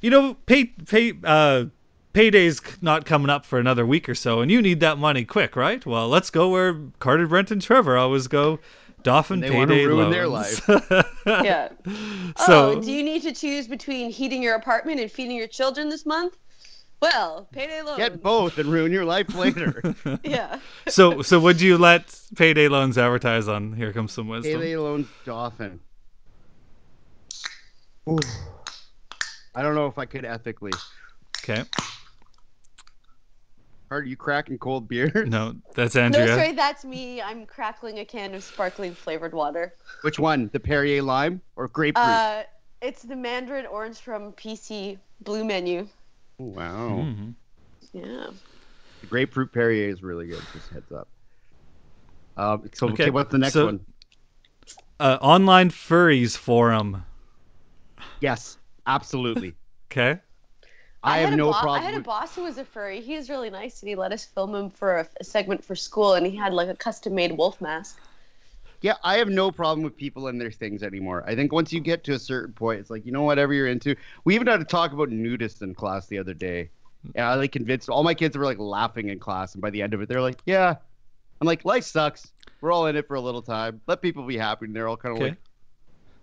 you 0.00 0.10
know, 0.10 0.34
pay 0.46 0.66
pay 0.66 1.12
uh 1.24 1.64
payday's 2.12 2.60
not 2.80 3.04
coming 3.04 3.30
up 3.30 3.44
for 3.44 3.58
another 3.58 3.86
week 3.86 4.08
or 4.08 4.14
so, 4.14 4.40
and 4.40 4.50
you 4.50 4.62
need 4.62 4.80
that 4.80 4.98
money 4.98 5.24
quick, 5.24 5.56
right? 5.56 5.84
Well, 5.84 6.08
let's 6.08 6.30
go 6.30 6.48
where 6.50 6.76
Carter, 6.98 7.26
Brent, 7.26 7.50
and 7.50 7.62
Trevor 7.62 7.96
always 7.96 8.26
go. 8.26 8.58
Dauphin 9.02 9.42
And 9.42 9.42
they 9.44 9.50
wanna 9.50 9.72
payday 9.72 9.86
ruin 9.86 10.10
their 10.10 10.28
life. 10.28 10.68
Yeah. 11.26 11.68
So 12.36 12.72
oh, 12.72 12.82
do 12.82 12.92
you 12.92 13.02
need 13.02 13.22
to 13.22 13.32
choose 13.32 13.66
between 13.66 14.10
heating 14.10 14.42
your 14.42 14.56
apartment 14.56 15.00
and 15.00 15.10
feeding 15.10 15.36
your 15.36 15.46
children 15.46 15.88
this 15.88 16.04
month? 16.04 16.36
Well, 17.00 17.48
payday 17.50 17.80
loans. 17.82 17.96
Get 17.96 18.22
both 18.22 18.58
and 18.58 18.70
ruin 18.70 18.92
your 18.92 19.04
life 19.04 19.34
later. 19.34 19.94
Yeah. 20.22 20.60
so 20.88 21.22
so 21.22 21.40
would 21.40 21.60
you 21.60 21.78
let 21.78 22.14
payday 22.36 22.68
loans 22.68 22.98
advertise 22.98 23.48
on 23.48 23.72
Here 23.72 23.92
Comes 23.92 24.12
Some 24.12 24.28
Wisdom? 24.28 24.60
Payday 24.60 24.76
loans 24.76 25.06
Dauphin. 25.24 25.80
Ooh. 28.08 28.18
I 29.54 29.62
don't 29.62 29.74
know 29.74 29.86
if 29.86 29.98
I 29.98 30.04
could 30.04 30.24
ethically. 30.24 30.72
Okay. 31.38 31.64
Are 33.90 34.02
you 34.02 34.16
cracking 34.16 34.58
cold 34.58 34.88
beer? 34.88 35.10
No, 35.26 35.54
that's 35.74 35.96
Andrea. 35.96 36.26
No, 36.26 36.30
Andrea. 36.30 36.44
sorry, 36.46 36.56
that's 36.56 36.84
me. 36.84 37.20
I'm 37.20 37.44
crackling 37.44 37.98
a 37.98 38.04
can 38.04 38.34
of 38.34 38.44
sparkling 38.44 38.94
flavored 38.94 39.34
water. 39.34 39.74
Which 40.02 40.18
one? 40.18 40.48
The 40.52 40.60
Perrier 40.60 41.02
lime 41.02 41.42
or 41.56 41.68
grapefruit? 41.68 42.04
Uh, 42.04 42.42
it's 42.80 43.02
the 43.02 43.16
Mandarin 43.16 43.66
orange 43.66 43.98
from 43.98 44.32
PC 44.32 44.98
Blue 45.22 45.44
Menu. 45.44 45.88
Oh, 46.38 46.44
wow. 46.44 46.88
Mhm. 47.04 47.34
Yeah. 47.92 48.26
The 49.00 49.06
grapefruit 49.08 49.52
Perrier 49.52 49.88
is 49.88 50.02
really 50.02 50.28
good. 50.28 50.42
Just 50.52 50.70
heads 50.72 50.92
up. 50.92 51.08
Um, 52.36 52.70
so 52.72 52.86
okay. 52.86 53.04
Okay, 53.04 53.10
what's 53.10 53.32
the 53.32 53.38
next 53.38 53.54
so- 53.54 53.66
one? 53.66 53.80
Uh, 55.00 55.18
online 55.22 55.70
furries 55.70 56.36
forum. 56.36 57.04
Yes, 58.20 58.58
absolutely. 58.86 59.54
Okay. 59.92 60.20
I, 61.02 61.18
had 61.18 61.24
have 61.24 61.32
a 61.32 61.36
no 61.36 61.52
bo- 61.52 61.68
I 61.68 61.80
had 61.80 61.94
a 61.94 62.00
boss 62.00 62.34
who 62.34 62.42
was 62.42 62.58
a 62.58 62.64
furry. 62.64 63.00
He 63.00 63.16
was 63.16 63.30
really 63.30 63.50
nice, 63.50 63.80
and 63.80 63.88
he 63.88 63.94
let 63.94 64.12
us 64.12 64.24
film 64.24 64.54
him 64.54 64.70
for 64.70 64.98
a, 64.98 65.08
a 65.20 65.24
segment 65.24 65.64
for 65.64 65.74
school, 65.74 66.14
and 66.14 66.26
he 66.26 66.36
had 66.36 66.52
like 66.52 66.68
a 66.68 66.74
custom-made 66.74 67.36
wolf 67.36 67.60
mask. 67.60 67.98
Yeah, 68.82 68.94
I 69.04 69.18
have 69.18 69.28
no 69.28 69.50
problem 69.50 69.82
with 69.82 69.96
people 69.96 70.28
and 70.28 70.40
their 70.40 70.50
things 70.50 70.82
anymore. 70.82 71.24
I 71.26 71.34
think 71.34 71.52
once 71.52 71.72
you 71.72 71.80
get 71.80 72.04
to 72.04 72.12
a 72.12 72.18
certain 72.18 72.54
point, 72.54 72.80
it's 72.80 72.90
like 72.90 73.04
you 73.06 73.12
know 73.12 73.22
whatever 73.22 73.52
you're 73.52 73.66
into. 73.68 73.94
We 74.24 74.34
even 74.34 74.46
had 74.46 74.58
to 74.58 74.64
talk 74.64 74.92
about 74.92 75.10
nudists 75.10 75.62
in 75.62 75.74
class 75.74 76.06
the 76.06 76.18
other 76.18 76.34
day. 76.34 76.70
And 77.14 77.24
I 77.24 77.34
like 77.34 77.52
convinced 77.52 77.88
all 77.88 78.02
my 78.02 78.14
kids 78.14 78.36
were 78.36 78.44
like 78.44 78.58
laughing 78.58 79.08
in 79.08 79.18
class, 79.18 79.54
and 79.54 79.62
by 79.62 79.70
the 79.70 79.80
end 79.82 79.94
of 79.94 80.02
it, 80.02 80.08
they're 80.08 80.20
like, 80.20 80.40
"Yeah." 80.44 80.76
I'm 81.40 81.46
like, 81.46 81.64
"Life 81.64 81.84
sucks. 81.84 82.30
We're 82.60 82.72
all 82.72 82.86
in 82.86 82.96
it 82.96 83.06
for 83.06 83.14
a 83.14 83.20
little 83.20 83.40
time. 83.40 83.80
Let 83.86 84.02
people 84.02 84.26
be 84.26 84.36
happy." 84.36 84.66
And 84.66 84.76
they're 84.76 84.88
all 84.88 84.98
kind 84.98 85.16
of 85.16 85.22
Okay. 85.22 85.30
like, 85.30 85.38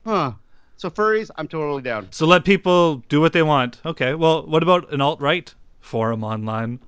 "Huh." 0.06 0.34
So 0.78 0.90
furries, 0.92 1.32
I'm 1.36 1.48
totally 1.48 1.82
down. 1.82 2.08
So 2.12 2.26
let 2.28 2.46
people 2.46 2.98
do 3.10 3.20
what 3.20 3.34
they 3.34 3.42
want. 3.44 3.80
Okay. 3.86 4.14
Well, 4.14 4.46
what 4.46 4.62
about 4.64 4.94
an 4.94 5.02
alt 5.02 5.20
right 5.20 5.54
forum 5.80 6.24
online? 6.24 6.80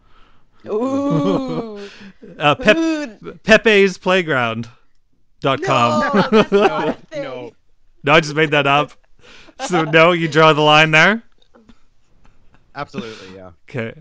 Ooh. 0.67 1.79
Uh, 2.37 2.55
Pep- 2.55 2.77
Ooh. 2.77 3.39
Pepe's 3.43 3.97
Playground. 3.97 4.69
Dot 5.41 5.61
com. 5.63 6.01
No, 6.01 6.29
that's 6.29 6.51
not 6.51 6.99
no. 7.13 7.51
No, 8.03 8.13
I 8.13 8.19
just 8.19 8.35
made 8.35 8.51
that 8.51 8.67
up. 8.67 8.91
So 9.67 9.83
no, 9.83 10.11
you 10.11 10.27
draw 10.27 10.53
the 10.53 10.61
line 10.61 10.91
there. 10.91 11.23
Absolutely, 12.75 13.35
yeah. 13.35 13.51
Okay. 13.69 13.93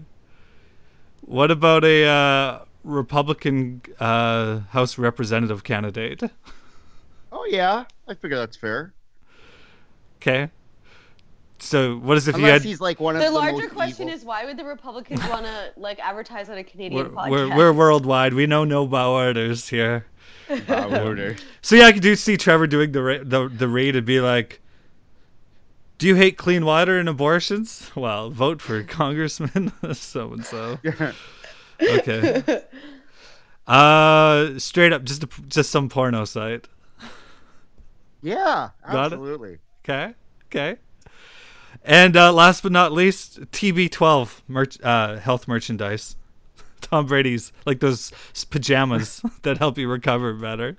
What 1.23 1.51
about 1.51 1.85
a 1.85 2.05
uh, 2.07 2.65
Republican 2.85 3.83
uh, 4.01 4.61
House 4.71 4.99
Representative 4.99 5.65
candidate? 5.65 6.23
Oh 7.33 7.45
yeah, 7.49 7.85
I 8.07 8.15
figure 8.15 8.37
that's 8.37 8.57
fair. 8.57 8.93
Okay. 10.21 10.51
So 11.61 11.97
what 11.99 12.17
is 12.17 12.29
if 12.29 12.37
you 12.37 12.45
had 12.45 12.63
he's 12.63 12.81
like 12.81 13.01
one 13.01 13.17
of 13.17 13.23
The 13.23 13.29
the, 13.29 13.33
larger 13.33 13.63
most 13.63 13.75
question 13.75 14.09
evil. 14.09 14.19
is 14.19 14.25
why 14.25 14.45
would 14.45 14.57
the 14.57 14.65
Republicans 14.65 15.21
want 15.29 15.45
to 15.45 15.73
like 15.77 15.99
advertise 15.99 16.49
on 16.49 16.59
a 16.59 16.65
Canadian 16.65 17.05
we're, 17.05 17.11
podcast? 17.11 17.31
we're, 17.31 17.57
we're 17.57 17.73
worldwide. 17.73 18.35
We 18.35 18.47
know 18.47 18.65
no 18.65 18.87
bow 18.87 19.15
orders 19.15 19.69
here. 19.69 20.07
Wow, 20.69 21.05
order. 21.05 21.37
So 21.63 21.77
yeah, 21.77 21.87
I 21.87 21.93
could 21.93 22.03
do 22.03 22.15
see 22.17 22.37
Trevor 22.37 22.67
doing 22.67 22.93
the 22.93 23.03
ra- 23.03 23.19
the 23.23 23.49
the 23.49 23.69
raid 23.69 23.97
and 23.97 24.07
be 24.07 24.21
like, 24.21 24.61
"Do 25.99 26.07
you 26.07 26.15
hate 26.15 26.39
clean 26.39 26.65
water 26.65 26.99
and 26.99 27.09
abortions? 27.09 27.91
Well, 27.97 28.31
vote 28.31 28.63
for 28.63 28.83
Congressman 28.85 29.73
so 29.93 30.33
and 30.33 30.45
so." 30.47 30.79
Okay. 31.83 32.43
Uh, 33.67 34.59
straight 34.59 34.95
up, 34.95 35.05
just 35.05 35.25
a, 35.25 35.29
just 35.49 35.71
some 35.71 35.91
porno 35.91 36.25
site. 36.25 36.67
yeah, 38.23 38.71
Got 38.91 39.13
it? 39.13 39.17
absolutely. 39.17 39.59
Okay. 39.89 40.15
Okay. 40.47 40.77
And 41.85 42.17
uh, 42.17 42.33
last 42.33 42.63
but 42.63 42.73
not 42.73 42.93
least, 42.93 43.41
TB12 43.53 44.43
merch, 44.49 44.79
uh, 44.83 45.17
health 45.17 45.49
merchandise. 45.49 46.17
Tom 46.83 47.07
Brady's 47.07 47.53
like 47.65 47.81
those 47.81 48.13
pajamas 48.51 49.23
that 49.43 49.59
help 49.59 49.79
you 49.79 49.89
recover 49.89 50.35
better. 50.35 50.77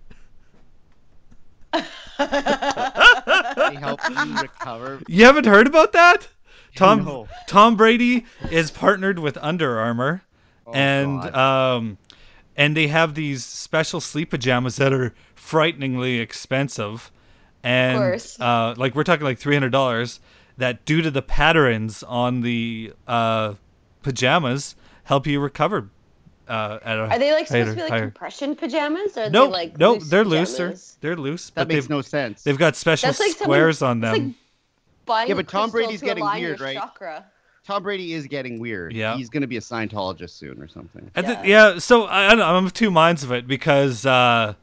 You 1.74 1.82
recover. 4.42 5.02
You 5.08 5.26
haven't 5.26 5.46
heard 5.46 5.68
about 5.68 5.94
that? 5.94 6.28
Tom 6.76 7.04
No. 7.06 7.28
Tom 7.48 7.76
Brady 7.76 8.26
is 8.52 8.70
partnered 8.72 9.20
with 9.20 9.38
Under 9.42 9.80
Armour, 9.80 10.22
Oh, 10.68 10.72
and 10.74 11.22
God. 11.22 11.36
um, 11.78 11.98
and 12.58 12.78
they 12.78 12.88
have 12.88 13.16
these 13.16 13.44
special 13.44 14.00
sleep 14.02 14.30
pajamas 14.32 14.76
that 14.76 14.94
are 14.94 15.14
frighteningly 15.36 16.20
expensive, 16.20 17.12
and 17.64 17.98
course. 17.98 18.40
uh, 18.40 18.74
like 18.78 18.96
we're 18.96 19.04
talking 19.04 19.24
like 19.26 19.40
three 19.40 19.56
hundred 19.56 19.72
dollars. 19.72 20.20
That 20.58 20.84
due 20.84 21.02
to 21.04 21.10
the 21.12 21.22
patterns 21.22 22.04
on 22.04 22.42
the 22.42 22.92
uh, 23.08 23.54
pajamas 24.04 24.76
help 25.04 25.26
you 25.28 25.40
recover. 25.40 25.90
Uh, 26.48 26.80
at 26.84 26.98
a 26.98 27.02
Are 27.02 27.20
they 27.20 27.32
like 27.32 27.48
supposed 27.48 27.70
to 27.70 27.76
be 27.76 27.82
like 27.84 27.92
higher- 27.92 28.02
compression 28.02 28.56
pajamas? 28.56 29.16
Or 29.18 29.26
are 29.26 29.30
No, 29.30 29.46
they 29.46 29.52
like 29.52 29.78
no, 29.78 29.94
loose 29.94 30.10
they're 30.10 30.26
looser. 30.26 30.76
They're 31.00 31.16
loose, 31.16 31.46
that 31.52 31.56
but 31.56 31.68
makes 31.68 31.84
they've 31.86 31.90
no 31.92 32.02
sense. 32.02 32.44
they've 32.44 32.58
got 32.58 32.76
special 32.76 33.08
That's 33.08 33.20
like 33.20 33.32
someone- 33.38 33.56
squares 33.58 33.82
on 33.84 34.00
them. 34.02 34.36
like 35.08 35.30
Yeah, 35.30 35.36
but 35.36 35.48
Tom 35.48 35.70
crystal 35.70 35.88
Brady's 35.88 36.00
to 36.02 36.06
getting 36.08 36.26
weird, 36.26 36.60
right? 36.60 36.76
Chakra. 36.76 37.26
Tom 37.66 37.84
Brady 37.84 38.14
is 38.14 38.26
getting 38.26 38.60
weird. 38.60 38.94
Yeah. 38.94 39.16
He's 39.16 39.30
gonna 39.30 39.46
be 39.48 39.58
a 39.58 39.62
Scientologist 39.62 40.32
soon 40.32 40.60
or 40.62 40.68
something. 40.68 41.10
I 41.16 41.22
thi- 41.22 41.48
Yeah. 41.48 41.74
yeah, 41.74 41.80
so 41.80 42.06
I, 42.06 42.26
I 42.26 42.30
don't 42.30 42.40
know, 42.40 42.46
I'm 42.46 42.66
of 42.66 42.74
two 42.74 42.90
minds 42.90 43.24
of 43.24 43.32
it 43.32 43.46
because, 43.48 44.06
uh, 44.08 44.56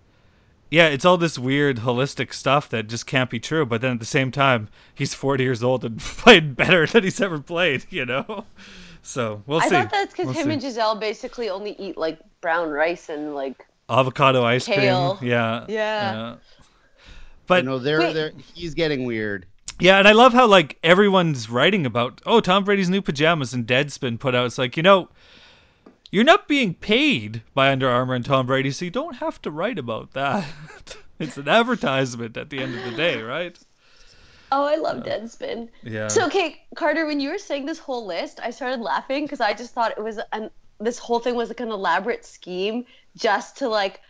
yeah, 0.71 0.89
it's 0.89 1.05
all 1.05 1.17
this 1.17 1.39
weird 1.39 1.77
holistic 1.79 2.33
stuff 2.33 2.69
that 2.71 2.89
just 2.89 3.07
can't 3.07 3.31
be 3.31 3.39
true. 3.41 3.65
But 3.67 3.81
then 3.81 3.93
at 3.93 4.01
the 4.01 4.07
same 4.07 4.31
time, 4.33 4.69
he's 4.95 5.15
40 5.15 5.45
years 5.45 5.63
old 5.63 5.85
and 5.85 5.99
playing 6.01 6.55
better 6.55 6.87
than 6.87 7.05
he's 7.05 7.21
ever 7.21 7.39
played, 7.39 7.85
you 7.91 8.05
know? 8.07 8.45
So 9.03 9.41
we'll 9.47 9.61
I 9.61 9.65
see. 9.65 9.71
thought 9.71 9.91
that's 9.93 10.13
because 10.13 10.27
We'll 10.27 10.35
him 10.35 10.47
see. 10.47 10.53
and 10.55 10.61
Gisele 10.63 10.97
basically 10.97 11.49
only 11.49 11.77
eat 11.79 11.97
like 11.97 12.19
brown 12.41 12.71
rice 12.71 13.09
and 13.09 13.37
like. 13.37 13.65
Avocado 13.89 14.43
ice 14.43 14.67
Kale. 14.67 15.15
cream. 15.19 15.31
Yeah. 15.31 15.65
Yeah. 15.69 16.35
But 17.47 17.59
But 17.59 17.65
no, 17.67 17.79
they're 17.79 18.01
Wait. 18.01 18.13
they're 18.15 18.33
he's 18.53 18.75
getting 18.75 19.05
weird. 19.05 19.47
yeah, 19.79 19.99
and 20.01 20.09
I 20.09 20.13
love 20.13 20.33
how 20.33 20.49
like 20.49 20.77
everyone's 20.83 21.49
writing 21.49 21.87
about 21.87 22.21
oh 22.27 22.41
Tom 22.41 22.65
Brady's 22.65 22.91
new 22.91 23.01
pajamas 23.01 23.55
and 23.55 23.65
Deadspin 23.65 24.19
put 24.19 24.35
out. 24.35 24.47
It's 24.47 24.59
like 24.59 24.77
you 24.77 24.83
know, 24.83 25.09
you're 26.11 26.25
not 26.25 26.49
being 26.49 26.75
paid 26.75 27.43
by 27.55 27.71
Under 27.71 27.89
Armour 27.89 28.15
and 28.15 28.25
Tom 28.25 28.47
Brady, 28.47 28.71
so 28.71 28.85
you 28.85 28.91
don't 28.91 29.17
have 29.17 29.41
to 29.43 29.51
write 29.51 29.79
about 29.79 30.13
that. 30.13 30.47
it's 31.19 31.37
an 31.37 31.49
advertisement 31.49 32.37
at 32.37 32.51
the 32.51 32.61
end 32.61 32.77
of 32.79 32.85
the 32.85 32.97
day, 32.97 33.21
right? 33.23 33.59
Oh, 34.53 34.65
I 34.65 34.77
love 34.77 35.03
Deadspin. 35.03 35.69
Yeah. 35.83 36.09
So 36.09 36.27
okay, 36.27 36.63
Carter, 36.77 37.07
when 37.07 37.19
you 37.19 37.31
were 37.31 37.39
saying 37.39 37.67
this 37.67 37.79
whole 37.79 38.07
list, 38.07 38.39
I 38.41 38.51
started 38.51 38.81
laughing 38.81 39.25
because 39.25 39.41
I 39.41 39.53
just 39.53 39.75
thought 39.75 39.93
it 39.97 40.03
was 40.03 40.21
an 40.33 40.51
this 40.79 40.99
whole 40.99 41.19
thing 41.19 41.35
was 41.35 41.49
like 41.49 41.61
an 41.61 41.71
elaborate 41.71 42.25
scheme 42.25 42.85
just 43.17 43.57
to 43.59 43.69
like 43.69 44.01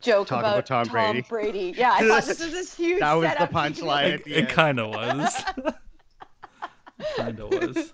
joke 0.00 0.28
Talk 0.28 0.40
about, 0.40 0.68
about 0.68 0.86
Tom 0.90 1.22
Brady. 1.28 1.74
Yeah, 1.76 1.92
I 1.92 2.06
thought 2.06 2.24
this 2.24 2.40
was 2.40 2.52
this 2.52 2.74
huge. 2.76 3.00
That 3.00 3.14
was 3.14 3.22
the 3.22 3.30
setup 3.30 3.50
to 3.50 3.54
punchline. 3.54 4.12
it, 4.14 4.22
it 4.26 4.48
kind 4.48 4.78
of 4.78 4.90
was. 4.90 5.44
kind 7.16 7.40
of 7.40 7.50
was. 7.50 7.92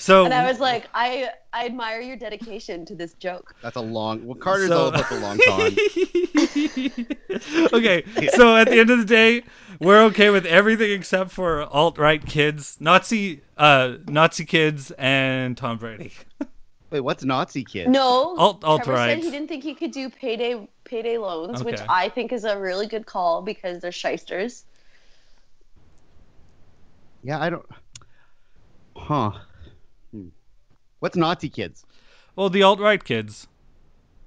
So 0.00 0.24
And 0.24 0.32
I 0.32 0.48
was 0.48 0.60
like, 0.60 0.88
I 0.94 1.28
I 1.52 1.66
admire 1.66 2.00
your 2.00 2.14
dedication 2.16 2.84
to 2.86 2.94
this 2.94 3.14
joke. 3.14 3.56
That's 3.62 3.74
a 3.76 3.80
long. 3.80 4.24
Well, 4.24 4.36
Carter's 4.36 4.68
So- 4.68 4.78
all 4.78 4.88
about 4.88 5.08
the 5.08 5.18
long 5.18 5.38
con. 5.44 5.72
okay, 7.80 8.04
so 8.36 8.56
at 8.56 8.68
the 8.68 8.78
end 8.78 8.90
of 8.90 8.98
the 8.98 9.04
day, 9.04 9.42
we're 9.80 10.04
okay 10.04 10.30
with 10.30 10.46
everything 10.46 10.92
except 10.92 11.32
for 11.32 11.64
alt-right 11.64 12.24
kids, 12.24 12.76
Nazi, 12.78 13.42
uh, 13.56 13.94
Nazi 14.06 14.44
kids, 14.44 14.92
and 14.92 15.56
Tom 15.56 15.78
Brady. 15.78 16.12
Wait, 16.90 17.00
what's 17.00 17.24
Nazi 17.24 17.64
kid? 17.64 17.88
No, 17.88 18.36
alt 18.38 18.62
alt 18.62 18.86
right. 18.86 19.16
said 19.16 19.24
he 19.24 19.32
didn't 19.32 19.48
think 19.48 19.64
he 19.64 19.74
could 19.74 19.90
do 19.90 20.08
payday 20.08 20.68
payday 20.84 21.18
loans, 21.18 21.64
which 21.64 21.80
I 21.88 22.08
think 22.08 22.32
is 22.32 22.44
a 22.44 22.56
really 22.56 22.86
good 22.86 23.04
call 23.04 23.42
because 23.42 23.82
they're 23.82 23.90
shysters. 23.90 24.64
Yeah, 27.24 27.40
I 27.40 27.50
don't. 27.50 27.66
Huh. 28.96 29.32
What's 31.00 31.16
Nazi 31.16 31.48
kids? 31.48 31.84
Well, 32.36 32.50
the 32.50 32.62
alt-right 32.62 33.02
kids. 33.04 33.46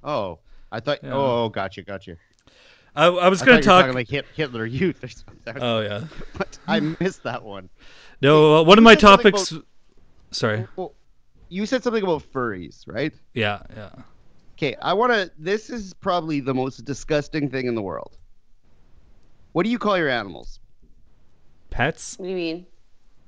Oh, 0.04 0.40
I 0.72 0.80
thought. 0.80 1.00
Yeah. 1.04 1.14
Oh, 1.14 1.50
gotcha, 1.50 1.82
gotcha. 1.84 2.18
I, 2.96 3.06
I 3.06 3.30
was 3.30 3.42
gonna 3.42 3.52
thought 3.52 3.52
you 3.52 3.56
were 3.56 3.62
talk. 3.62 3.82
talking 3.86 3.94
like 3.94 4.28
Hitler 4.36 4.66
Youth 4.66 5.04
or 5.04 5.08
something. 5.08 5.62
oh 5.62 5.80
yeah. 5.80 6.04
But 6.38 6.58
I 6.68 6.80
missed 7.00 7.24
that 7.24 7.44
one. 7.44 7.70
No, 8.22 8.58
uh, 8.58 8.64
one 8.64 8.78
of 8.78 8.84
my 8.84 8.94
said 8.94 9.02
something 9.02 9.32
topics. 9.32 9.54
Sorry. 10.32 10.68
Well, 10.76 10.94
you 11.50 11.66
said 11.66 11.84
something 11.84 12.04
about 12.04 12.24
furries, 12.32 12.84
right? 12.88 13.14
Yeah, 13.34 13.62
yeah. 13.76 13.90
Okay, 14.58 14.76
I 14.82 14.94
want 14.94 15.12
to. 15.14 15.32
This 15.38 15.70
is 15.70 15.94
probably 15.94 16.40
the 16.40 16.54
most 16.54 16.84
disgusting 16.86 17.50
thing 17.50 17.68
in 17.68 17.76
the 17.76 17.82
world. 17.82 18.18
What 19.54 19.64
do 19.64 19.70
you 19.70 19.80
call 19.80 19.98
your 19.98 20.10
animals? 20.10 20.60
Pets? 21.70 22.18
What 22.18 22.26
do 22.26 22.30
you 22.30 22.36
mean? 22.36 22.66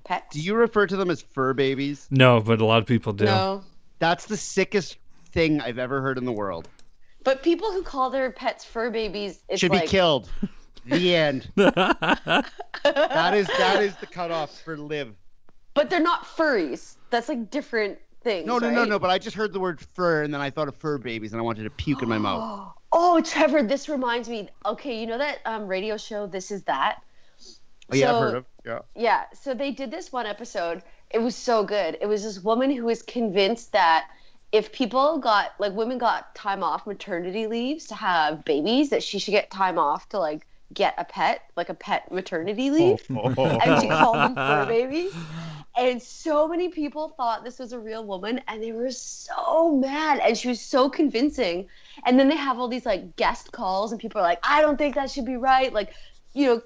Pets? 0.03 0.33
Do 0.35 0.41
you 0.41 0.55
refer 0.55 0.85
to 0.87 0.95
them 0.97 1.09
as 1.09 1.21
fur 1.21 1.53
babies? 1.53 2.07
No, 2.11 2.39
but 2.41 2.59
a 2.61 2.65
lot 2.65 2.79
of 2.79 2.85
people 2.85 3.13
do. 3.13 3.25
No. 3.25 3.63
That's 3.99 4.25
the 4.25 4.37
sickest 4.37 4.97
thing 5.31 5.61
I've 5.61 5.79
ever 5.79 6.01
heard 6.01 6.17
in 6.17 6.25
the 6.25 6.31
world. 6.31 6.67
But 7.23 7.41
people 7.41 7.71
who 7.71 7.83
call 7.83 8.09
their 8.09 8.31
pets 8.31 8.65
fur 8.65 8.89
babies, 8.89 9.39
it's 9.47 9.61
Should 9.61 9.71
like 9.71 9.83
be 9.83 9.87
killed. 9.87 10.29
the 10.85 11.15
end. 11.15 11.49
That 11.55 13.33
is 13.33 13.47
that 13.47 13.81
is 13.81 13.95
the 13.97 14.07
cutoff 14.07 14.59
for 14.61 14.75
live. 14.75 15.15
But 15.73 15.89
they're 15.89 16.01
not 16.01 16.25
furries. 16.25 16.95
That's 17.11 17.29
like 17.29 17.49
different 17.49 17.97
things. 18.23 18.45
No, 18.45 18.57
no, 18.57 18.69
no, 18.69 18.79
right? 18.81 18.89
no. 18.89 18.99
But 18.99 19.09
I 19.09 19.17
just 19.19 19.37
heard 19.37 19.53
the 19.53 19.59
word 19.59 19.79
fur, 19.93 20.23
and 20.23 20.33
then 20.33 20.41
I 20.41 20.49
thought 20.49 20.67
of 20.67 20.75
fur 20.75 20.97
babies, 20.97 21.31
and 21.31 21.39
I 21.39 21.43
wanted 21.43 21.63
to 21.63 21.69
puke 21.69 22.01
in 22.01 22.09
my 22.09 22.17
mouth. 22.17 22.73
Oh, 22.95 23.19
Trevor, 23.21 23.63
this 23.63 23.89
reminds 23.89 24.29
me. 24.29 24.49
Okay, 24.63 24.99
you 25.01 25.07
know 25.07 25.17
that 25.17 25.39
um, 25.45 25.65
radio 25.65 25.97
show, 25.97 26.27
This 26.27 26.51
Is 26.51 26.61
That? 26.65 27.01
Oh 27.91 27.95
yeah, 27.95 28.13
I've 28.13 28.21
heard 28.21 28.35
of. 28.35 28.45
Yeah. 28.65 28.79
Yeah, 28.95 29.25
so 29.33 29.53
they 29.53 29.71
did 29.71 29.91
this 29.91 30.11
one 30.11 30.25
episode. 30.25 30.83
It 31.09 31.19
was 31.19 31.35
so 31.35 31.63
good. 31.63 31.97
It 32.01 32.07
was 32.07 32.23
this 32.23 32.39
woman 32.39 32.71
who 32.71 32.85
was 32.85 33.01
convinced 33.01 33.71
that 33.73 34.09
if 34.51 34.71
people 34.71 35.17
got 35.17 35.53
like 35.59 35.73
women 35.73 35.97
got 35.97 36.33
time 36.35 36.63
off 36.63 36.85
maternity 36.85 37.47
leaves 37.47 37.87
to 37.87 37.95
have 37.95 38.45
babies, 38.45 38.89
that 38.91 39.03
she 39.03 39.19
should 39.19 39.31
get 39.31 39.49
time 39.49 39.77
off 39.79 40.07
to 40.09 40.19
like 40.19 40.45
get 40.73 40.93
a 40.97 41.03
pet, 41.03 41.41
like 41.55 41.69
a 41.69 41.73
pet 41.73 42.11
maternity 42.11 42.69
leave. 42.69 43.03
Oh. 43.09 43.33
And 43.63 43.81
she 43.81 43.87
called 43.87 44.15
them 44.15 44.35
fur 44.35 44.65
babies. 44.65 45.13
And 45.75 46.01
so 46.01 46.47
many 46.47 46.69
people 46.69 47.09
thought 47.09 47.43
this 47.43 47.57
was 47.57 47.73
a 47.73 47.79
real 47.79 48.05
woman 48.05 48.41
and 48.47 48.61
they 48.61 48.71
were 48.71 48.91
so 48.91 49.75
mad. 49.75 50.19
And 50.19 50.37
she 50.37 50.47
was 50.47 50.61
so 50.61 50.87
convincing. 50.89 51.67
And 52.05 52.19
then 52.19 52.29
they 52.29 52.35
have 52.35 52.59
all 52.59 52.67
these 52.67 52.85
like 52.85 53.15
guest 53.15 53.51
calls 53.51 53.91
and 53.91 53.99
people 53.99 54.21
are 54.21 54.23
like, 54.23 54.39
I 54.43 54.61
don't 54.61 54.77
think 54.77 54.95
that 54.95 55.09
should 55.09 55.25
be 55.25 55.37
right. 55.37 55.73
Like, 55.73 55.93
you 56.33 56.45
know, 56.45 56.61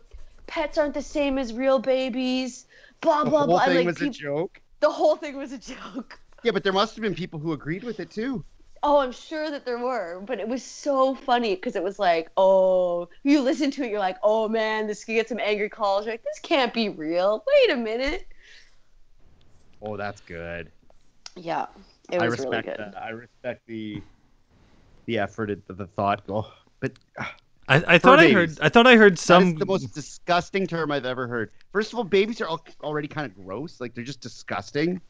pets 0.47 0.77
aren't 0.77 0.93
the 0.93 1.01
same 1.01 1.37
as 1.37 1.53
real 1.53 1.79
babies. 1.79 2.65
Blah 3.01 3.23
The 3.23 3.29
blah 3.29 3.45
The 3.45 3.47
whole 3.47 3.47
blah. 3.47 3.63
And, 3.65 3.73
thing 3.73 3.85
like, 3.85 3.99
was 3.99 4.01
a 4.01 4.09
joke. 4.09 4.61
the 4.79 4.89
whole 4.89 5.15
thing 5.15 5.37
was 5.37 5.51
a 5.51 5.57
joke. 5.57 6.19
Yeah, 6.43 6.51
but 6.51 6.63
there 6.63 6.73
must 6.73 6.95
have 6.95 7.01
been 7.01 7.15
people 7.15 7.39
who 7.39 7.53
agreed 7.53 7.83
with 7.83 7.99
it 7.99 8.09
too. 8.11 8.43
Oh, 8.83 8.99
I'm 8.99 9.11
sure 9.11 9.49
that 9.49 9.65
there 9.65 9.79
were, 9.79 10.21
but 10.25 10.39
it 10.39 10.47
was 10.47 10.63
so 10.63 11.15
funny 11.15 11.55
because 11.55 11.75
it 11.75 11.83
was 11.83 11.97
like, 11.97 12.29
oh, 12.37 13.09
you 13.23 13.41
listen 13.41 13.71
to 13.71 13.83
it, 13.83 13.89
you're 13.89 13.99
like, 13.99 14.17
oh 14.21 14.47
man, 14.47 14.85
this 14.85 15.03
could 15.03 15.13
get 15.13 15.27
some 15.27 15.39
angry 15.39 15.67
calls. 15.67 16.05
You're 16.05 16.13
like, 16.13 16.23
this 16.23 16.39
can't 16.39 16.73
be 16.73 16.89
real. 16.89 17.43
Wait 17.47 17.71
a 17.73 17.75
minute. 17.75 18.27
Oh, 19.81 19.97
that's 19.97 20.21
good. 20.21 20.71
Yeah, 21.35 21.65
it 22.11 22.21
I 22.21 22.27
was 22.29 22.39
really 22.39 22.57
respect 22.57 22.77
good. 22.77 22.93
that. 22.93 23.01
I 23.03 23.09
respect 23.09 23.61
the 23.67 24.01
the 25.05 25.17
effort, 25.19 25.49
the, 25.67 25.73
the 25.73 25.87
thought. 25.87 26.21
Oh, 26.29 26.51
but 26.79 26.91
uh, 27.17 27.25
I, 27.67 27.83
I 27.87 27.97
thought 27.97 28.19
I 28.19 28.29
heard. 28.31 28.57
I 28.61 28.69
thought 28.69 28.87
I 28.87 28.95
heard 28.95 29.19
some. 29.19 29.49
is 29.49 29.55
the 29.55 29.65
most 29.65 29.93
disgusting 29.93 30.67
term 30.67 30.91
I've 30.91 31.05
ever 31.05 31.27
heard. 31.27 31.51
First 31.73 31.91
of 31.91 31.99
all, 31.99 32.05
babies 32.05 32.39
are 32.39 32.47
al- 32.47 32.65
already 32.81 33.07
kind 33.07 33.29
of 33.29 33.35
gross. 33.35 33.81
Like 33.81 33.93
they're 33.93 34.03
just 34.05 34.21
disgusting. 34.21 35.01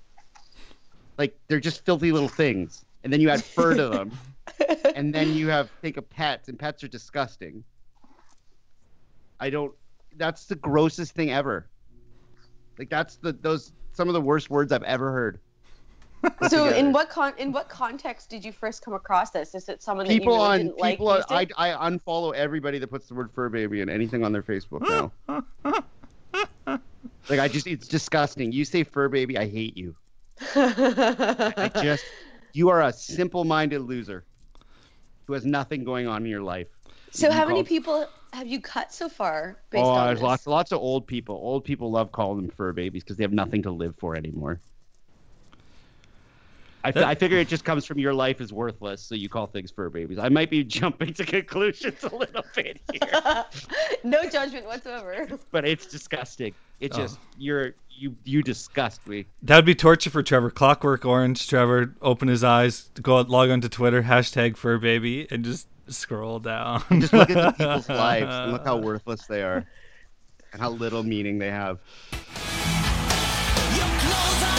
like 1.18 1.38
they're 1.48 1.60
just 1.60 1.86
filthy 1.86 2.12
little 2.12 2.30
things, 2.30 2.84
and 3.04 3.14
then 3.14 3.22
you 3.22 3.30
add 3.30 3.44
fur 3.44 3.76
to 3.76 3.90
them, 3.90 4.12
and 4.96 5.14
then 5.14 5.34
you 5.34 5.48
have 5.50 5.70
think 5.82 5.98
of 5.98 6.10
pets, 6.10 6.48
and 6.50 6.58
pets 6.58 6.84
are 6.84 6.88
disgusting. 6.88 7.64
I 9.40 9.50
don't. 9.52 9.74
That's 10.16 10.46
the 10.46 10.56
grossest 10.56 11.14
thing 11.14 11.32
ever. 11.32 11.70
Like 12.80 12.90
that's 12.90 13.18
the 13.18 13.34
those 13.34 13.72
some 13.94 14.08
of 14.08 14.14
the 14.16 14.22
worst 14.22 14.50
words 14.50 14.72
I've 14.72 14.84
ever 14.84 15.12
heard. 15.12 15.40
So, 16.50 16.70
in 16.70 16.92
what 16.92 17.10
con 17.10 17.34
in 17.38 17.52
what 17.52 17.70
context 17.70 18.30
did 18.30 18.44
you 18.44 18.52
first 18.52 18.84
come 18.84 18.94
across 18.94 19.32
this? 19.32 19.54
Is 19.56 19.70
it 19.70 19.82
someone 19.82 20.08
that 20.08 20.14
you 20.14 20.22
really 20.22 20.40
on 20.40 20.58
didn't 20.60 20.78
like? 20.80 20.94
people 20.94 21.10
on, 21.10 21.18
used 21.18 21.32
I? 21.32 21.48
I 21.58 21.90
unfollow 21.90 22.34
everybody 22.34 22.80
that 22.80 22.88
puts 22.88 23.08
the 23.08 23.14
word 23.16 23.32
fur 23.34 23.50
baby 23.50 23.82
in 23.82 23.90
anything 23.90 24.24
on 24.24 24.32
their 24.32 24.44
Facebook 24.44 24.82
now. 24.82 25.12
like 27.30 27.40
I 27.40 27.48
just 27.48 27.68
it's 27.68 27.88
disgusting. 27.88 28.52
You 28.52 28.66
say 28.66 28.84
fur 28.84 29.10
baby, 29.10 29.38
I 29.38 29.48
hate 29.48 29.78
you. 29.78 29.96
I 30.56 31.72
just 31.82 32.06
you 32.54 32.70
are 32.70 32.82
a 32.82 32.94
simple-minded 32.94 33.82
loser 33.82 34.26
who 35.26 35.34
has 35.34 35.46
nothing 35.46 35.84
going 35.84 36.08
on 36.08 36.24
in 36.24 36.30
your 36.32 36.42
life. 36.42 36.68
so, 37.12 37.28
You 37.28 37.34
how 37.34 37.48
many 37.48 37.64
people 37.64 38.08
have 38.34 38.48
you 38.48 38.62
cut 38.62 38.94
so 38.94 39.10
far? 39.10 39.58
Based 39.70 39.84
Oh, 39.84 39.90
on 39.90 40.08
there's 40.08 40.20
this? 40.20 40.24
lots 40.24 40.48
lots 40.48 40.72
of 40.72 40.80
old 40.80 41.08
people. 41.08 41.36
Old 41.36 41.64
people 41.64 41.92
love 41.92 42.12
calling 42.12 42.42
them 42.42 42.52
fur 42.56 42.74
babies 42.74 43.04
because 43.04 43.18
they 43.18 43.24
have 43.24 43.34
nothing 43.34 43.64
to 43.64 43.72
live 43.72 43.96
for 43.98 44.16
anymore. 44.16 44.60
I, 46.96 47.12
I 47.12 47.16
figure 47.16 47.38
it 47.38 47.48
just 47.48 47.64
comes 47.66 47.86
from 47.86 48.00
your 48.00 48.14
life 48.14 48.42
is 48.42 48.52
worthless, 48.54 49.02
so 49.02 49.16
you 49.16 49.30
call 49.30 49.48
things 49.48 49.72
fur 49.72 49.90
babies. 49.90 50.18
I 50.20 50.30
might 50.30 50.50
be 50.50 50.64
jumping 50.64 51.14
to 51.16 51.26
conclusions 51.26 52.04
a 52.04 52.16
little 52.16 52.44
bit 52.56 52.80
here, 52.92 53.46
no 54.04 54.30
judgment 54.30 54.66
whatsoever. 54.66 55.40
but 55.52 55.66
it's 55.68 55.86
disgusting. 55.86 56.54
It 56.80 56.94
Oh. 56.94 56.98
just 56.98 57.20
you're 57.38 57.74
you 57.90 58.16
you 58.24 58.44
disgust 58.44 59.06
me. 59.08 59.26
That'd 59.42 59.66
be 59.66 59.74
torture 59.74 60.12
for 60.12 60.22
Trevor. 60.22 60.52
Clockwork 60.52 61.04
Orange. 61.06 61.48
Trevor, 61.48 61.96
open 62.02 62.28
his 62.28 62.44
eyes, 62.44 62.90
go 63.02 63.18
out, 63.18 63.30
log 63.30 63.50
onto 63.50 63.68
Twitter, 63.70 64.04
hashtag 64.04 64.56
fur 64.56 64.78
baby, 64.78 65.28
and 65.32 65.44
just 65.44 65.68
scroll 65.88 66.38
down. 66.40 66.84
Just 67.00 67.14
look 67.14 67.30
at 67.32 67.36
the 67.36 67.52
people's 67.54 67.90
lives 68.04 68.28
and 68.36 68.52
look 68.52 68.66
how 68.66 68.78
worthless 68.78 69.26
they 69.26 69.42
are, 69.42 69.66
and 70.54 70.62
how 70.62 70.70
little 70.70 71.02
meaning 71.02 71.40
they 71.40 71.50
have. 71.50 71.80
Your 73.76 73.86
clothes 74.00 74.44
are 74.44 74.57